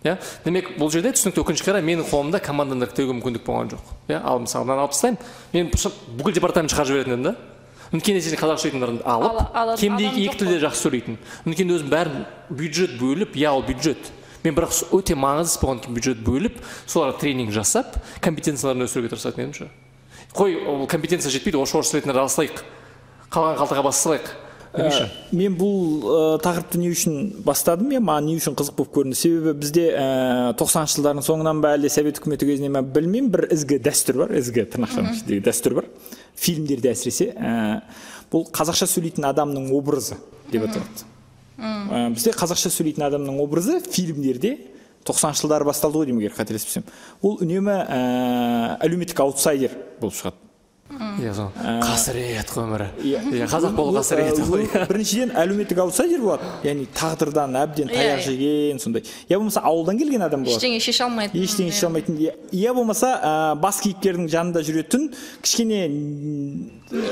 [0.06, 0.16] Иә?
[0.44, 3.92] Демек бұл жерде түсінікті өкінішке қарай менің қолымда команданы іріктеуге мүмкіндік болған жоқ.
[4.08, 4.20] Иә?
[4.22, 5.18] Ал мысалы мынаны алып тастаймын.
[5.52, 5.70] Мен
[6.20, 7.34] бүкіл департамент шығарып жіберетін едім да.
[7.92, 11.18] Өйткені есесіне қазақша сөйлейтіндерді алып кемде екі тілде жақсы сөйлейтін.
[11.48, 14.10] Өйткені өзім бәрін бюджет бөліп иә ол бюджет.
[14.44, 19.70] Мен бірақ өте маңызды кейін бюджет бөліп соларға тренинг жасап компетенцияларын өсіруге тырысатын едім ше.
[20.36, 22.62] Қой ол компетенция жетпейді орысша орыс сөйлейтіндерді аластайық
[23.32, 24.30] қалған қалтаға бас салайық
[24.76, 27.90] демеші мен бұл ә, тақырыпты не үшін бастадым?
[27.96, 29.16] Иә маған не үшін қызық болып көрінді?
[29.18, 30.06] Себебі бізде ә,
[30.60, 33.30] тоқсаныншы жылдардың соңынан ба әлде совет үкіметі кезінен ба білмеймін.
[33.32, 35.88] Бір ізгі дәстүр бар ізгі тырнақшаның ішіндегі дәстүр бар.
[36.38, 37.52] Фильмдерде әсіресе ә,
[38.32, 40.18] бұл қазақша сөйлейтін адамның образы
[40.52, 41.06] деп аталады.
[41.58, 44.56] Ә, бізде қазақша сөйлейтін адамның образы фильмдерде
[45.08, 46.84] тоқсаныншы жылдары басталды ғой деймін егер қателеспесем.
[47.22, 48.02] Ол үнемі ә,
[48.84, 50.47] әлеуметтік аутсайдер болып шығады.
[50.88, 51.50] Иә сол.
[51.84, 52.86] Қасірет қой өмірі.
[53.04, 53.20] Иә.
[53.28, 54.64] иә қазақ болу қасірет ғой.
[54.72, 56.48] ә, біріншіден әлеуметтік аутсайдер болады.
[56.64, 58.24] Яғни тағдырдан әбден Иә, таяқ иә.
[58.24, 59.02] жеген сондай.
[59.28, 60.56] Я болмаса ауылдан келген адам болады.
[60.56, 65.12] Ештеңе шеше алмайтын ештеңе шеше алмайтын иә- я болмаса ә, бас кейіпкердің жанында жүретін
[65.42, 65.88] кішкене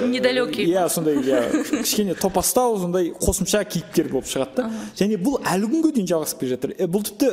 [0.08, 0.66] недалекий.
[0.72, 4.70] иә сондай иә кішкене топастау сондай қосымша кейіпкер болып шығады да.
[4.96, 6.74] Және бұл әлі күнге дейін жалғасып келе жатыр.
[6.88, 7.30] Бұл тіпті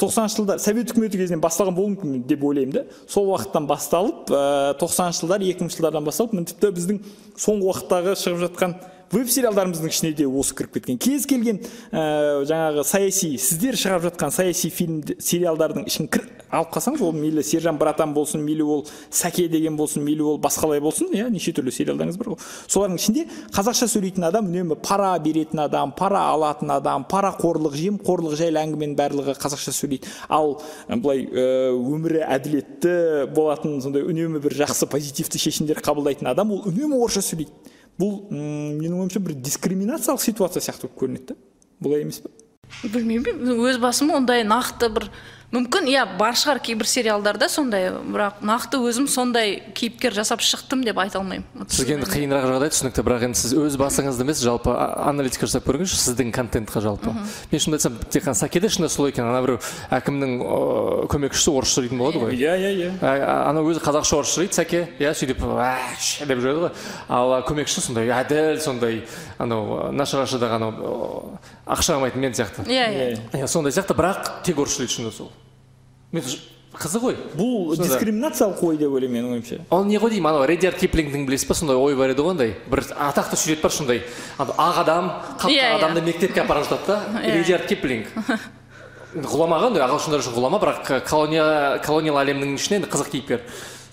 [0.00, 2.84] тоқсаныншы жылдар совет үкіметі кезінен басталған болуы мүмкін деп ойлаймын да.
[3.10, 4.32] Сол уақыттан басталып
[4.80, 7.00] тоқсаныншы жылдар екі мыңыншы жылдардан басталып міне тіпті біздің
[7.36, 8.76] соңғы уақыттағы шығып жатқан
[9.14, 10.98] веб сериалдарымыздың ішіне де осы кіріп кеткен.
[10.98, 11.60] Кез келген
[11.92, 17.42] ә, жаңағы саяси сіздер шығарып жатқан саяси фильм сериалдардың ішін кір алып қалсаңыз ол мейлі
[17.46, 21.72] сержан братан болсын мейлі ол сәке деген болсын мейлі ол басқалай болсын иә неше түрлі
[21.74, 22.38] сериалдарыңыз бар ғой.
[22.70, 28.62] Солардың ішінде қазақша сөйлейтін адам үнемі пара беретін адам пара алатын адам парақорлық жемқорлық жайлы
[28.62, 30.10] әңгіменің барлығы қазақша сөйлейді.
[30.28, 30.58] Ал
[30.88, 31.26] былай
[31.74, 32.96] өмірі әділетті
[33.34, 37.72] болатын сондай үнемі бір жақсы позитивті шешімдер қабылдайтын адам ол үнемі орысша сөйлейді.
[38.00, 41.38] Бұл менің ойымша бір дискриминациялық ситуация сияқты болып көрінеді да
[41.84, 42.32] бұлай емес па
[42.82, 43.42] білмеймін.
[43.68, 45.08] Өз басым ондай нақты бір
[45.54, 50.98] мүмкін иә бар шығар кейбір сериалдарда сондай бірақ нақты өзім сондай кейіпкер жасап шықтым деп
[50.98, 51.46] айта алмаймын.
[51.70, 56.00] Сізге енді қиынырақ жағдай түсінікті бірақ енді сіз өз басыңызды емес жалпы аналитика жасап көріңізші
[56.00, 57.14] сіздің контентқа жалпы.
[57.52, 59.60] Мен шынымды айтсам тек қана сәкеде шынында солай екен ана біреу
[59.94, 60.34] әкімнің
[61.12, 62.34] көмекшісі орысша сөйлейтін болады ғой.
[62.34, 62.90] Иә иә иә.
[63.46, 65.44] Анау өзі қазақша орысша сөйлейді сәке иә сөйтіп
[66.26, 66.74] деп жүреді ғой.
[67.08, 69.04] Ал көмекшісі сондай әділ сондай
[69.38, 72.66] анау нашарашыдағы анау ақша алмайтын мен сияқты.
[72.66, 73.08] Иә иә.
[73.38, 75.32] Иә сондай сияқты бірақ тек орысша сөйлейді шынында сол.
[76.14, 76.24] Мен
[76.74, 80.80] қызық ғой бұл дискриминациялық ой деп ойлаймын менің ойымша ол не ғой деймін анау редиард
[80.80, 82.56] киплингтің білесіз ба сондай ой бар еді ғой андай.
[82.70, 84.02] Бір атақты сюжет бар сондай
[84.38, 87.22] ақ адам қап иә, адамды мектепке апарып жатады да.
[87.22, 88.10] Редиард киплинг
[89.14, 93.44] ғұлама ғой ағылшындар үшін ғұлама бірақ колониал әлемнің ішінен қызық кейіпкер.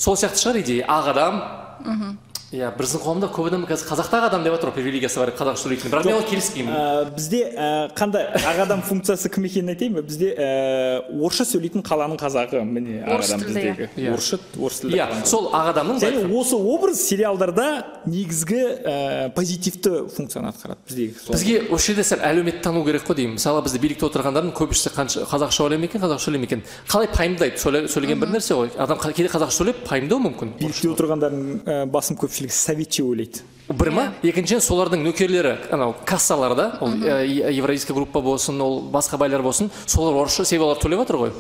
[0.02, 0.88] Сол сияқты шығар идея.
[0.90, 2.18] Ақ адам
[2.52, 5.92] иә біздің қоғамда көп адам қазір қазақтағы адам деп жатыр ғой привилегиясы бар қазақша сөйлейтін
[5.94, 6.74] бірақ мен оған келіспеймін.
[6.76, 10.04] ә, бізде ә, қандай ақ адам функциясы кім екенін айтайын ба?
[10.04, 13.88] Бізде ә, орысша сөйлейтін қаланың қазағы міне ақ адам біздегі.
[13.96, 14.12] иә.
[14.12, 20.52] орысша орыс тілді иә сол ақ адамның және осы образ сериалдарда негізгі ә, позитивті функцияны
[20.52, 23.40] атқарады біздегі бізге осы жерде сәл әлеуметті тану керек қой деймін.
[23.40, 27.56] Мысалы бізде билікте отырғандардың көбісі қанша қазақша ма екен қазақша сөйлей ма екен қалай пайымдайды?
[27.62, 28.72] Сөйлеген бір нәрсе ғой.
[28.78, 30.56] Адам кейде қазақша сөйлеп пайымдау мүмкін.
[30.60, 33.44] Билікте отырғандардың басым көпшілігі көпшілігі советче ойлайды.
[33.72, 39.70] Бір ма екіншіден солардың нөкерлері анау кассаларда ол евразийская группа болсын ол басқа байлар болсын
[39.86, 41.32] солар орысша себебі олар төлеп жатыр ғой.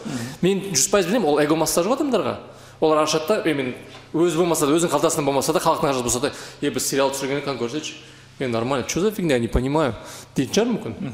[0.41, 2.37] Мен жүз пайыз білемін ол эго массаж ғой адамдарға.
[2.79, 3.73] Олар ашады да мен
[4.13, 6.31] өзі болмаса да өзінің қалтасынан болмаса да халықтың қаржысы болса да
[6.61, 7.97] е біз сериал түсірген екен көрсетші.
[8.39, 9.95] Е нормально что за фигня не понимаю.
[10.35, 11.13] Дейтін шығар мүмкін.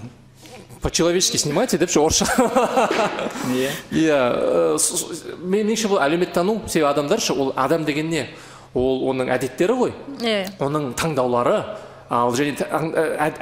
[0.82, 2.28] По человечески снимайте депші орысша.
[3.50, 3.72] Иә.
[3.92, 4.78] Иә
[5.42, 8.28] меніңше бұл әлеуметтану себебі адамдар ше ол адам деген не?
[8.78, 9.94] Ол оның әдеттері ғой.
[10.22, 11.60] Иә оның таңдаулары
[12.08, 12.56] ал және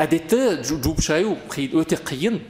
[0.02, 2.42] әдетті жуып шаю өте қиын.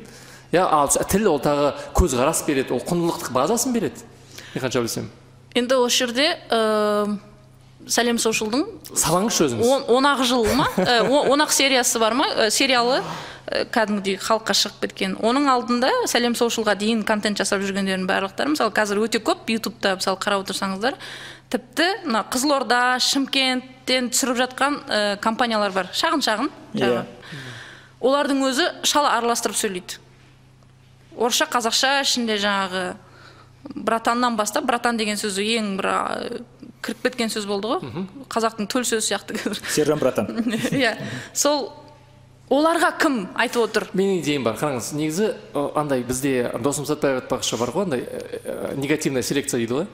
[0.53, 4.05] Иә ал тіл ол тағы көзқарас береді ол құндылықтық базасын береді
[4.53, 5.09] мен қанша білсем
[5.55, 7.17] енді осы жерде ә,
[7.87, 8.63] сәлем соушылдың
[8.93, 10.67] салаңызшы өзіңіз он ақ жыл ма?
[11.09, 12.27] Он ақ сериясы бар ма?
[12.29, 15.17] Ә, сериалы ә, кәдімгідей халыққа шығып кеткен.
[15.19, 20.21] Оның алдында сәлем соушылға дейін контент жасап жүргендердің барлықтары мысалы қазір өте көп ютубта мысалы
[20.21, 20.95] қарап отырсаңыздар
[21.55, 25.89] тіпті мына қызылорда шымкенттен түсіріп жатқан ә, компаниялар бар.
[25.95, 27.05] Шағын шағын иә.
[28.03, 30.01] олардың өзі шала араластырып сөйлейді.
[31.15, 32.83] Орысша қазақша ішінде жаңағы
[33.73, 35.89] братаннан бастап братан деген сөз ең бір
[36.85, 38.05] кіріп кеткен сөз болды ғой.
[38.29, 39.39] Қазақтың төл сөзі сияқты
[39.71, 40.27] сержан братан.
[40.75, 40.97] Иә.
[41.33, 41.71] Сол
[42.49, 43.87] оларға кім айтып отыр?
[43.97, 45.31] Менің идеям бар қараңыз негізі
[45.75, 48.05] андай бізде досым сәтбаев айтпақшы бар ғой андай
[48.77, 49.87] негативная селекция дейді ғой.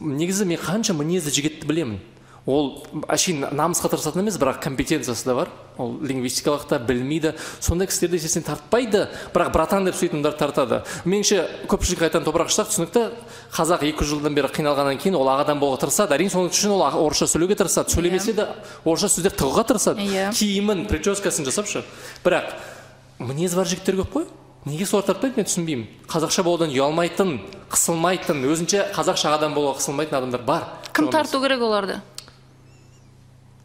[0.00, 2.00] Негізі мен қанша мінезді жігітті білемін.
[2.44, 5.52] Ол әшейін намысқа тырысатын емес бірақ компетенциясы да бар.
[5.80, 7.32] Ол лингвистикалық та білмейді.
[7.58, 10.82] Сондай кісілерді есесіне тартпайды бірақ братан деп сөйтетіндерді тартады.
[11.08, 11.40] Меніңше
[11.72, 13.06] көпшілік айтатын топырақ шашсақ түсінікті
[13.54, 16.16] қазақ екі жүз жылдан бері қиналғаннан кейін ол ақ адам болуға тырысады.
[16.16, 17.94] Әрине соның үшін ол орысша сөйлеуге тырысады.
[17.94, 18.48] Сөйлемесе де
[18.82, 20.02] орысша сөздер тығуға тырысады.
[20.02, 20.32] Иә.
[20.34, 21.84] Киімін прическасын жасапшы.
[22.24, 22.50] Бірақ
[23.22, 24.26] мінезі бар жігіттер көп қой.
[24.64, 25.86] Неге солар тартпайды мен түсінбеймін.
[26.08, 27.36] Қазақша болудан ұялмайтын
[27.70, 30.66] қысылмайтын өзінше қазақша адам болуға қысылмайтын адамдар бар.
[30.96, 32.00] Кім тарту керек оларды?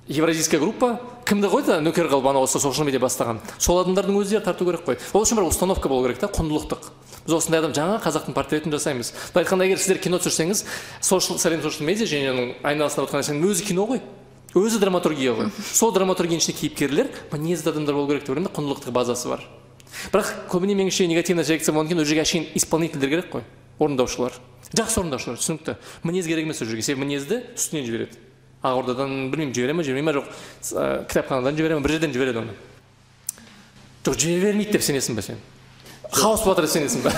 [0.10, 1.78] Евразийская группа кімді қойды?
[1.86, 3.40] Нөкер қылып анау осы социал медиа бастаған.
[3.62, 4.98] Сол адамдардың өздері тарту керек қой.
[5.14, 6.90] Ол үшін бір установка болу керек та құндылықтық.
[7.28, 9.14] Біз осындай адам жаңа қазақтың портретін жасаймыз.
[9.34, 10.66] Былай айтқанда егер сіздер кино түсірсеңіз
[11.06, 14.02] social сәлем social медиа және оның айналасында отырған нәрсенің өзі кино ғой.
[14.58, 15.52] Өзі драматургия ғой.
[15.62, 19.46] Сол драматургияның ішінде кейіпкерлер мінезді адамдар болу керек деп ойлаймын да құндылықтық базасы бар.
[20.10, 23.46] Бірақ көбіне меніңше негативная селекция болғаннан кейін ол жерге әшейін исполнительдер керек қой
[23.78, 24.34] орындаушылар.
[24.74, 25.78] Жақсы орындаушылар түсінікті.
[26.04, 28.18] Мінез керек емес ол жерге себебі мінезді үстінен жібереді.
[28.64, 30.28] Ақордадан білмеймін жібере ма жібермей ма жоқ.
[30.74, 32.58] Ә, кітапханадан жібере ма бір жерден жібереді оны.
[34.04, 35.40] Жоқ жібермейді деп сенесің ба сен?
[36.12, 37.12] Хаос болып жатыр деп сенесің ба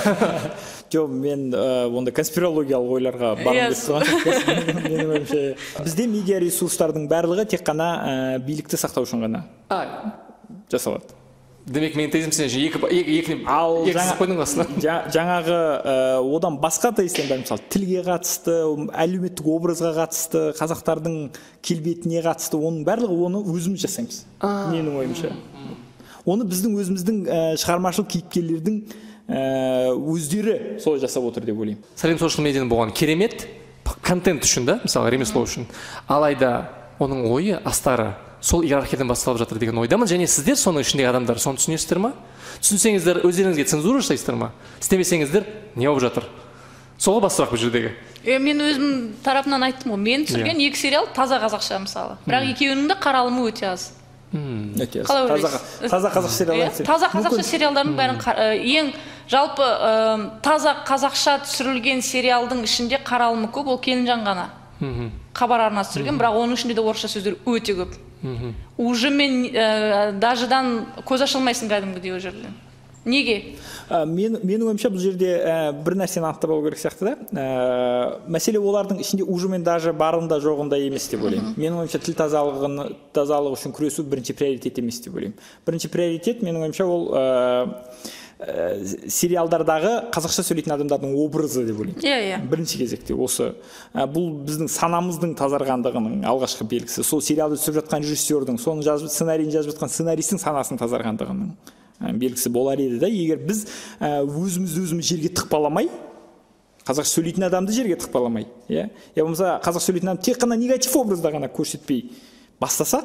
[0.91, 7.47] жоқ мен ондай конспирологиялық ойларға барғым келіп тұрған жоқ менің ойымша бізде медиа ресурстардың барлығы
[7.55, 9.81] тек қана ә, билікті сақтау үшін ғана а.
[10.71, 11.20] жасалады.
[11.65, 12.79] Демек менің тезім сен екі
[13.19, 13.83] екі ал
[14.17, 14.39] қойдың
[15.15, 15.95] жаңағы ә,
[16.35, 18.55] одан басқа бар мысалы тілге қатысты
[19.03, 21.19] әлеуметтік образға қатысты қазақтардың
[21.61, 24.23] келбетіне қатысты оның барлығы оны өзіміз жасаймыз.
[24.41, 25.31] Менің ойымша.
[26.25, 28.81] Оны біздің өзіміздің ә, шығармашыл кейіпкерлердің
[29.29, 31.85] ә, өздері солай жасап отыр деп ойлаймын.
[31.97, 33.47] Сәлем социал медианың болған керемет
[34.01, 35.69] контент үшін да мысалы ремесло үшін.
[36.07, 36.69] Алайда
[37.01, 40.07] оның ойы астары сол иерархиядан басталып жатыр деген ойдамын.
[40.09, 42.13] Және сіздер соның ішіндегі адамдар соны түсінесіздер ма?
[42.61, 44.51] Түсінсеңіздер өздеріңізге цензура жасайсыздар ма?
[44.81, 46.25] Істемесеңіздер не болып жатыр?
[47.01, 47.93] Сол ғой басты сұрақ бұл жердегі.
[48.25, 48.89] Е мен өзім
[49.25, 50.01] тарапымнан айттым ғой.
[50.01, 52.17] Мен түсірген екі сериал таза қазақша мысалы.
[52.27, 53.87] Бірақ екеуінің де қаралымы өте аз.
[54.31, 55.07] Өте аз.
[55.09, 55.89] Қалай таза, ойлайсыз?
[55.89, 56.85] таза қазақша сериал Иә, айтсаң.
[56.85, 58.21] таза қазақша сериалдардың бәрін
[58.77, 58.91] ең
[59.31, 64.45] жалпы ә, таза қазақша түсірілген сериалдың ішінде қаралымы көп ол келінжан ғана.
[65.33, 67.97] Хабар арнасы түсірген бірақ оның ішінде де орысша сөздер өте көп.
[68.77, 72.53] Уже мен ә, дажыдан көз аша алмайсың кәдімгідей ол жерден
[73.05, 73.37] неге?
[73.89, 77.15] Ә, мен, менің ойымша бұл жерде ә, бір нәрсені анықтап алу керек сияқты да.
[77.33, 81.55] Ә, мәселе олардың ішінде уже мен даже барында жоғында емес деп ойлаймын.
[81.57, 82.79] Менің ойымша тіл тазалығын
[83.15, 85.37] тазалығы үшін күресу бірінші приоритет емес деп ойлаймын.
[85.67, 87.25] Бірінші приоритет менің ойымша ол ә,
[88.41, 92.01] ә, сериалдардағы қазақша сөйлейтін адамдардың образы деп ойлаймын.
[92.01, 92.39] Иә иә.
[92.49, 93.51] Бірінші кезекте осы.
[93.93, 97.05] Ә, бұл біздің санамыздың тазарғандығының алғашқы белгісі.
[97.05, 101.53] Сол сериалды түсіріп жатқан режиссердің соның жазып сценарийін жазып жатқан сценаристің санасының тазарғандығының
[102.01, 103.11] ә, белгісі болар еді да.
[103.11, 103.67] Егер біз
[103.99, 105.91] ә, өзімізді өзіміз жерге тықпаламай
[106.81, 108.89] қазақша сөйлейтін адамды жерге тықпаламай иә?
[109.15, 112.07] Я болмаса қазақша сөйлейтін адам тек қана негатив образда ғана көрсетпей
[112.59, 113.03] бастаса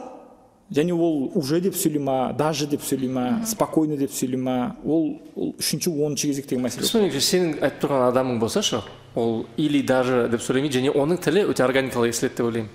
[0.73, 5.21] және ол уже деп сөйлей ма даже деп сөйлей ма спокойно деп сөйлей ма ол,
[5.37, 6.87] ол үшінші оныншы кезектегі мәселе.
[6.87, 8.83] Сенің айтып тұрған адамың болса ше?
[9.15, 12.71] Ол или даже деп сөйлемейді және оның тілі өте органикалық естіледі деп ойлаймын.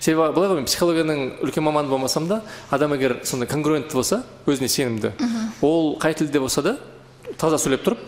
[0.00, 2.40] Себебі былай ғой мен психологияның үлкен маманы болмасам да
[2.70, 5.12] адам егер сондай конгруентті болса өзіне сенімді.
[5.62, 6.78] Ол қай тілде болса да
[7.38, 7.98] таза сөйлеп тұрып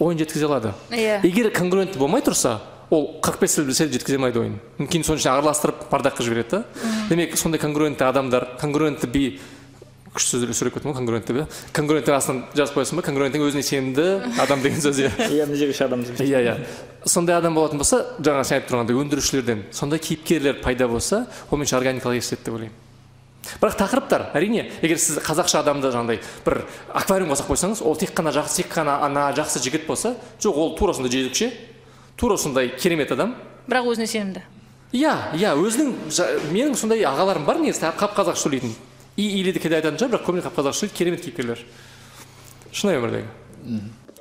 [0.00, 0.74] ойын жеткізе алады.
[0.90, 1.20] Иә.
[1.22, 2.58] егер конгруентті болмай тұрса
[2.90, 4.58] ол қырық бес тіл білсе де жеткізе алмайды ойын.
[4.78, 6.64] Кейін соның ішіне араластырып бардаққа жібереді да.
[7.08, 9.38] Демек сондай конгруентті адамдар конгруентті би
[10.10, 11.46] күшті сөздер сөйлеп кеттім ғой конгруентті би.
[11.76, 13.06] Конгруенттің астына жазып қоясың ба?
[13.06, 14.06] Конгруенттің өзіне сенімді
[14.42, 15.10] адам деген сөз иә.
[15.30, 16.56] Иә мына жерге адам иә иә.
[17.06, 21.78] Сондай адам болатын болса жаңа сен айтып тұрғандай өндірушілерден сондай кейіпкерлер пайда болса ол меніңше
[21.78, 22.74] органикалық естіледі деп ойлаймын.
[23.60, 26.60] Бірақ тақырыптар әрине егер сіз қазақша адамды жаңағыдай бір
[26.92, 30.12] аквариумға салып қойсаңыз ол тек қана жақсы тек қана ана жақсы жігіт болса
[30.42, 31.48] жоқ ол тура сондай жезөкше
[32.20, 33.34] тура сондай керемет адам.
[33.68, 34.42] Бірақ өзіне сенімді.
[34.92, 35.94] Иә иә өзінің
[36.52, 38.74] менің сондай ағаларым бар негізі қап қазақша сөйлейтін.
[39.16, 41.64] И или де кейде айтатын шығар бірақ көбіне қап қазақша сөйлейді керемет кейіпкерлер.
[42.72, 43.26] Шынайы өмірдегі.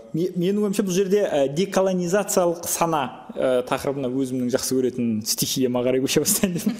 [0.09, 3.01] Ме- менің ойымша бұл жерде ә, деколонизациялық сана
[3.35, 6.73] ә, тақырыбына өзімнің жақсы көретін стихияма қарай көше бастайын дедім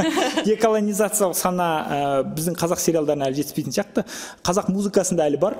[0.50, 2.00] деколонизациялық сана ә,
[2.36, 4.04] біздің қазақ сериалдарына әлі жетіспейтін сияқты.
[4.44, 5.56] Қазақ музыкасында әлі бар.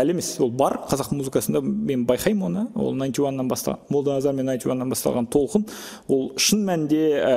[0.00, 1.62] Әлі емес ол бар қазақ музыкасында.
[1.62, 2.66] Мен байқаймын оны.
[2.74, 5.66] Ол найнти уаннан басталған молданазар мен найнти уаннан басталған толқын.
[6.08, 7.34] Ол шын мәнінде ә,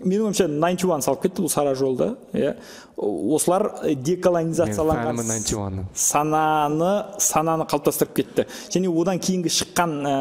[0.00, 2.54] менің ойымша найнти уан салып кетті бұл сара жолда иә.
[2.96, 5.90] Осылар деколонизацияланған фәнімін 91-ның.
[5.94, 8.46] сананы сананы қалыптастырып кетті.
[8.72, 10.16] Және одан кейінгі шыққан ә,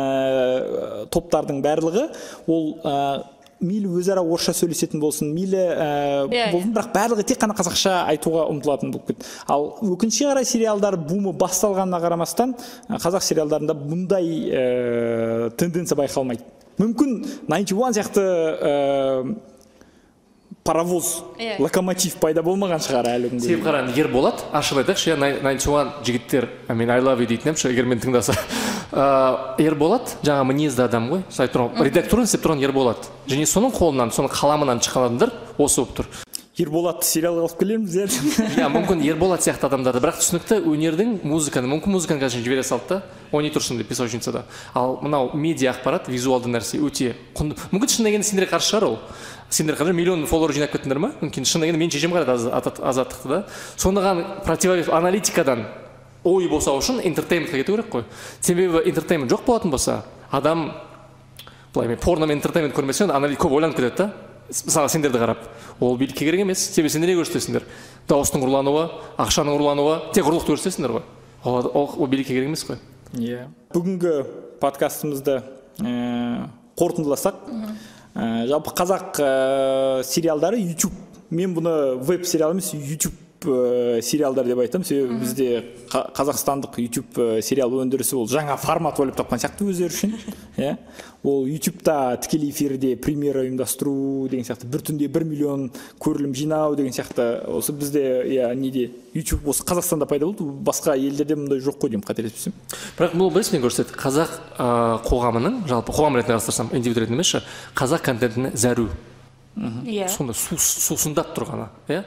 [1.14, 2.10] топтардың барлығы
[2.48, 3.24] ол ә,
[3.66, 5.88] мейлі өзара орысша сөйлесетін болсын мейлі ә,
[6.30, 6.74] Иә, болсын.
[6.76, 9.26] бірақ барлығы тек қана қазақша айтуға ұмтылатын болып кетті.
[9.52, 12.56] Ал өкінішке қарай сериалдар бумы басталғанына қарамастан
[12.90, 16.44] ә, қазақ сериалдарында бұндай ә, тенденция байқалмайды.
[16.80, 19.36] Мүмкін 91 сияқты ә,
[20.66, 21.60] паровоз Иә.
[21.62, 26.48] локомотив пайда болмаған шығар әлі күнге себебі қара ерболат ашып айтайықшы иә найнти уан жігіттер
[26.74, 28.34] мен ай лав ю дейтін едім егер мені тыңдаса.
[28.96, 33.74] Ыыы ерболат жаңа мінезді адам ғой сол айтып тұрған редактураны істеп тұрған ерболат және соның
[33.78, 36.10] қолынан соның қаламынан шыққан адамдар осы болып тұр.
[36.56, 38.06] Ерболатты сериалға алып келерміз иә.
[38.62, 40.00] Иә мүмкін ерболат сияқты адамдарды.
[40.00, 43.02] Бірақ түсінікті өнердің музыканы мүмкін музыканы қазір жібере салды да
[43.36, 47.60] ойнай тұрсын деп песочницада ал мынау медиа ақпарат визуалды нәрсе өте құнды.
[47.76, 48.98] Мүмкін шынына келгенде сендерге қарсы шығар ол.
[49.50, 51.12] Сендер қазір миллион фолловер жинап кеттіңдер ма?
[51.22, 51.46] Мүмкін.
[51.46, 53.46] Шынына келгенде менің шешем қарады аз- азат- азаттықты да.
[53.78, 55.66] Соныған противовес аналитикадан
[56.24, 58.04] ой босау үшін интертейментке кету керек қой.
[58.42, 60.72] Себебі интертеймент жоқ болатын болса адам
[61.74, 64.12] былай мен порно мен интертеймент көрмесем аналит көп ойланып кетеді да.
[64.50, 65.38] Мысалы сендерді қарап
[65.80, 67.64] ол билікке керек емес себебі сендер не көрсетесіңдер
[68.08, 71.02] дауыстың ұрлануы ақшаның ұрлануы тек ұрлықты көрсетесіңдер ғой.
[71.44, 72.78] Ол, ол, ол билікке керек емес қой.
[73.14, 73.48] Иә.
[73.74, 75.42] Бүгінгі подкастымызды
[75.82, 77.34] ә, қорытындыласақ
[78.16, 80.96] ә, жалпы қазақ ә, сериалдары YouTube.
[81.30, 83.25] Мен бұны веб сериал емес YouTube.
[83.48, 89.00] Э, сериалдар деп айтам себебі бізде қа- қазақстандық YouTube э, сериал өндірісі ол жаңа формат
[89.00, 90.16] ойлап тапқан сияқты өздері үшін
[90.58, 90.78] иә.
[91.26, 96.94] Ол ютубта тікелей эфирде премьера ұйымдастыру деген сияқты бір түнде бір миллион көрілім жинау деген
[96.94, 97.26] сияқты.
[97.50, 98.92] Осы бізде иә неде?
[99.16, 102.54] YouTube осы қазақстанда пайда болды басқа елдерде мұндай жоқ қой деймін қателеспесем.
[103.00, 104.70] Бірақ бұл білесіз не көрсетеді қазақ ә,
[105.08, 107.34] қоғамының жалпы қоғам ретінде қарастырсам индивид ретінде емес
[107.74, 108.86] қазақ контентіне зәру.
[109.58, 112.04] Иә сондай су- сусындап тұрғаны иә.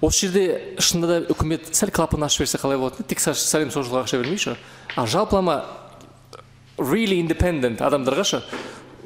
[0.00, 0.44] Осы жерде
[0.82, 4.56] шынында да үкімет сәл клапан ашып берсе қалай болады тек сәлем сошылға ақша бермей ше?
[4.96, 5.64] А жалпылама
[6.78, 8.42] really independent адамдарға ше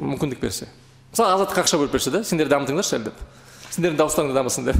[0.00, 0.68] мүмкіндік берсе?
[1.12, 3.20] Мысалы азаттыққа ақша бөліп берсе да сендер дамытыңдаршы сәл деп.
[3.70, 4.78] Сендердің дауыстарың да дамысын деп.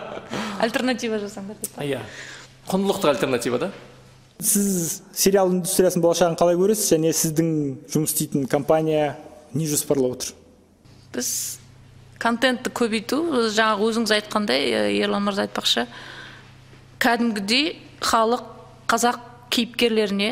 [0.64, 1.74] Альтернатива жасаңдар деп.
[1.84, 2.00] Иә.
[2.70, 3.70] Құндылықтық альтернатива да.
[4.40, 7.50] Сіз сериал индустриясының болашағын қалай көресіз және сіздің
[7.92, 9.18] жұмыс істейтін компания
[9.52, 10.32] не жоспарлап отыр?
[11.14, 11.28] Біз
[12.22, 13.18] контентті көбейту
[13.54, 15.86] жаңағы өзіңіз айтқандай ә, ерлан мырза айтпақшы.
[17.02, 18.44] Кәдімгідей халық
[18.90, 19.18] қазақ
[19.54, 20.30] кейіпкерлеріне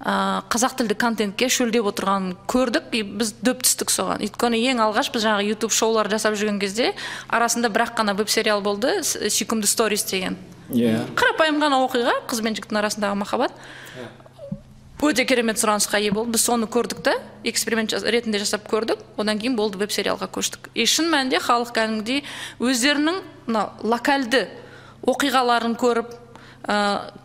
[0.00, 2.90] ә, қазақ тілді контентке шөлдеп отырғанын көрдік.
[2.96, 4.24] И біз дөп түстік соған.
[4.26, 6.94] Өйткені ең алғаш біз жаңағы ютуб шоулар жасап жүрген кезде
[7.28, 9.02] арасында бір ақ қана веб сериал болды.
[9.04, 10.38] С- сүйкімді сторис деген.
[10.70, 11.04] Иә.
[11.18, 13.52] Қарапайым ғана оқиға қыз бен жігіттің арасындағы махаббат.
[15.00, 17.14] Өте керемет сұранысқа ие болды біз соны көрдік та
[17.48, 22.24] эксперимент ретінде жасап көрдік одан кейін болды веб сериалға көштік и шын мәнінде халық кәдімгідей
[22.60, 24.44] өздерінің мына локальды
[25.08, 26.12] оқиғаларын көріп
[26.68, 26.76] ә,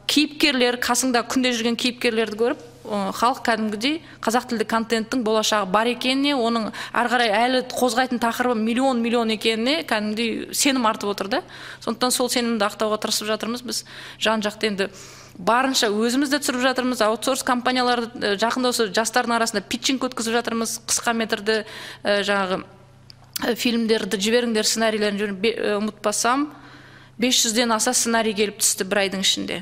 [0.08, 6.70] кейіпкерлер қасыңда күнде жүрген кейіпкерлерді көріп халық кәдімгідей қазақ тілді контенттің болашағы бар екеніне оның
[6.94, 11.42] ары қарай әлі қозғайтын тақырыбы миллион миллион екеніне кәдімгідей сенім артып отыр да.
[11.82, 13.84] Сондықтан сол сенімді ақтауға тырысып жатырмыз біз
[14.22, 14.90] жан жақты енді.
[15.38, 20.78] Барынша өзіміз де түсіріп жатырмыз аутсорс компанияларды ә, жақында осы жастардың арасында питчинг өткізіп жатырмыз
[20.88, 21.58] қысқа метрді
[22.04, 22.62] ә, жаңағы
[23.44, 26.48] ә, фильмдерді жіберіңдер сценарийлерін жібер- бе- ә, ұмытпасам
[27.20, 29.62] 500-ден аса сценарий келіп түсті бір айдың ішінде.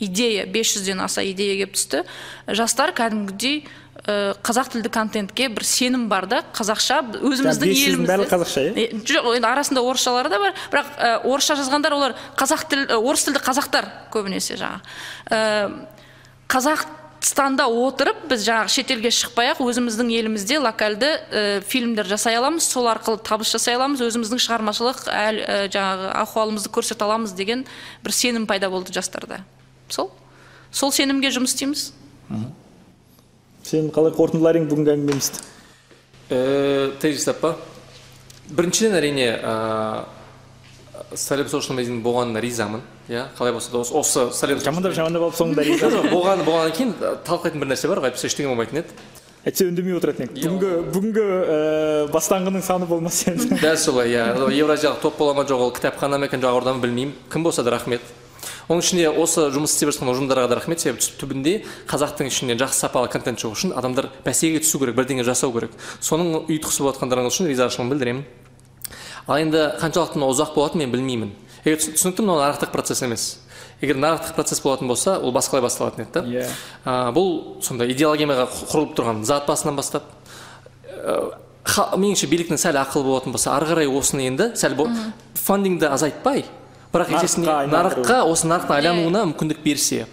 [0.00, 2.04] Идея 500-ден аса идея келіп түсті.
[2.46, 3.64] Жастар кәдімгідей
[4.08, 7.00] ә, қазақ тілді контентке бір сенім бар да қазақша.
[7.20, 9.00] Өзіміздің 500-дің елімізде бәрі қазақша, иә?
[9.04, 10.54] Жоқ енді арасында орысшалары да бар.
[10.72, 14.94] Бірақ ә, орысша жазғандар олар қазақ тіл ә, орыс тілді қазақтар көбінесе жаңағы.
[15.28, 15.40] Ә,
[16.48, 22.88] қазақстанда отырып біз жаңағы шетелге шықпай ақ өзіміздің елімізде локальды ә, фильмдер жасай аламыз сол
[22.88, 27.66] арқылы табыс жасай аламыз өзіміздің шығармашылық әл, ә, жаңағы ахуалымызды көрсете аламыз деген
[28.04, 29.42] бір сенім пайда болды жастарда.
[29.88, 30.12] Сол?
[30.70, 31.90] Сол сенімге жұмыс істейміз.
[33.68, 35.44] Сен қалай қорытындылар едің бүгінгі әңгімемізді?
[36.28, 37.54] Э, тезистеп па
[38.48, 39.54] біріншіден әрине ә,
[41.16, 43.28] сәлем магазин болғанына ризамын иә?
[43.38, 45.90] Қалай болса да осы, сәлем жамандап жамандап алып соңында риза.
[45.92, 48.96] Жоқ болған болғаннан кейін ә, талқылайтын бір нәрсе бар ғой әйтпесе ештеңе болмайтын еді.
[49.48, 50.44] Әйтсе үндемей отыратын едік.
[50.44, 51.58] Бүгінгі бүгінгі ә,
[52.12, 54.30] бастаңғының саны болмас енді дәл солай иә.
[54.52, 57.14] Евразиялық топ бола ма жоқ ол кітапхана ма екен жағорда ма білмеймін.
[57.32, 58.02] Кім болса да рахмет.
[58.68, 60.80] Оның ішінде осы жұмыс істеп жатқан ұжымдарға да рахмет.
[60.80, 61.54] Себебі түбінде
[61.88, 65.74] қазақтың ішінен жақсы сапалы контент шығу үшін адамдар бәсекеге түсу керек бірдеңе жасау керек.
[66.00, 68.24] Соның ұйытқысы болып жатқандарыңыз үшін ризашылығымды білдіремін.
[69.28, 71.34] Ал енді қаншалықты мынау ұзақ болатынын мен білмеймін.
[71.64, 73.40] Егер түсін- түсінікті мынау нарықтық процесс емес.
[73.82, 76.22] Егер нарықтық процесс болатын болса ол басқалай басталатын еді да.
[76.22, 76.46] Иә.
[76.84, 80.04] А, бұл сондай идеологемияға құрылып тұрған зат басынан бастап.
[80.88, 81.34] Ә,
[82.00, 84.74] меніңше биліктің сәл ақылы болатын болса ары қарай осыны енді сәл
[85.34, 86.44] фандингді азайтпай
[86.92, 90.06] бірақ Нарыққа есесіне нарыққа осы нарықтың айлануына мүмкіндік берсе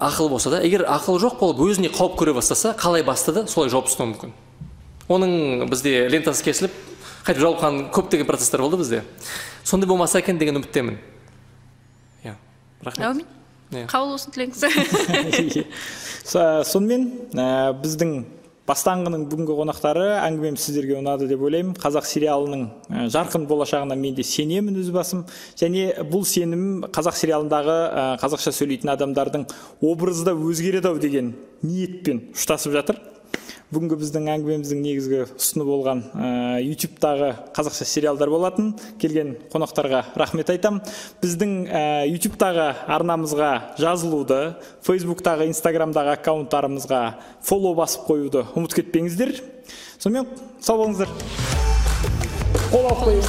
[0.00, 3.90] ақылы болса да егер ақылы жоқ болып өзіне қауіп көре бастаса қалай бастады солай жауып
[3.90, 4.32] тастауы мүмкін.
[5.10, 6.72] Оның бізде лентасы кесіліп
[7.26, 9.02] қайтып жауылған көптеген процесстер болды бізде.
[9.64, 10.96] Сондай болмаса екен деген үміттемін.
[12.24, 12.36] Иә
[12.86, 13.06] рахмет.
[13.10, 13.26] Әумин.
[13.70, 13.84] Иә.
[13.86, 15.66] қабыл болсын тілегіңіз
[16.30, 17.04] Со- сонымен
[17.38, 18.24] ә, біздің
[18.70, 21.74] бастаңғының бүгінгі қонақтары әңгімем сіздерге ұнады деп ойлаймын.
[21.82, 22.64] Қазақ сериалының
[23.10, 25.24] жарқын болашағына мен де сенемін өз басым.
[25.58, 27.78] Және бұл сенім қазақ сериалындағы
[28.22, 29.48] қазақша сөйлейтін адамдардың
[29.82, 31.34] образы да өзгереді ау деген
[31.66, 33.00] ниетпен ұштасып жатыр.
[33.70, 38.72] Бүгінгі біздің әңгімеміздің негізгі ұсыны болған ә, ютубтағы қазақша сериалдар болатын.
[38.98, 40.80] Келген қонақтарға рахмет айтам.
[41.22, 44.40] Біздің ә, ютубтағы арнамызға жазылуды
[44.86, 47.02] фейсбуктағы инстаграмдағы аккаунттарымызға
[47.46, 49.38] фоллоу басып қоюды ұмытып кетпеңіздер.
[50.02, 50.26] Сонымен
[50.58, 51.08] сау болыңыздар.
[52.70, 53.28] Қол алып қойыңыз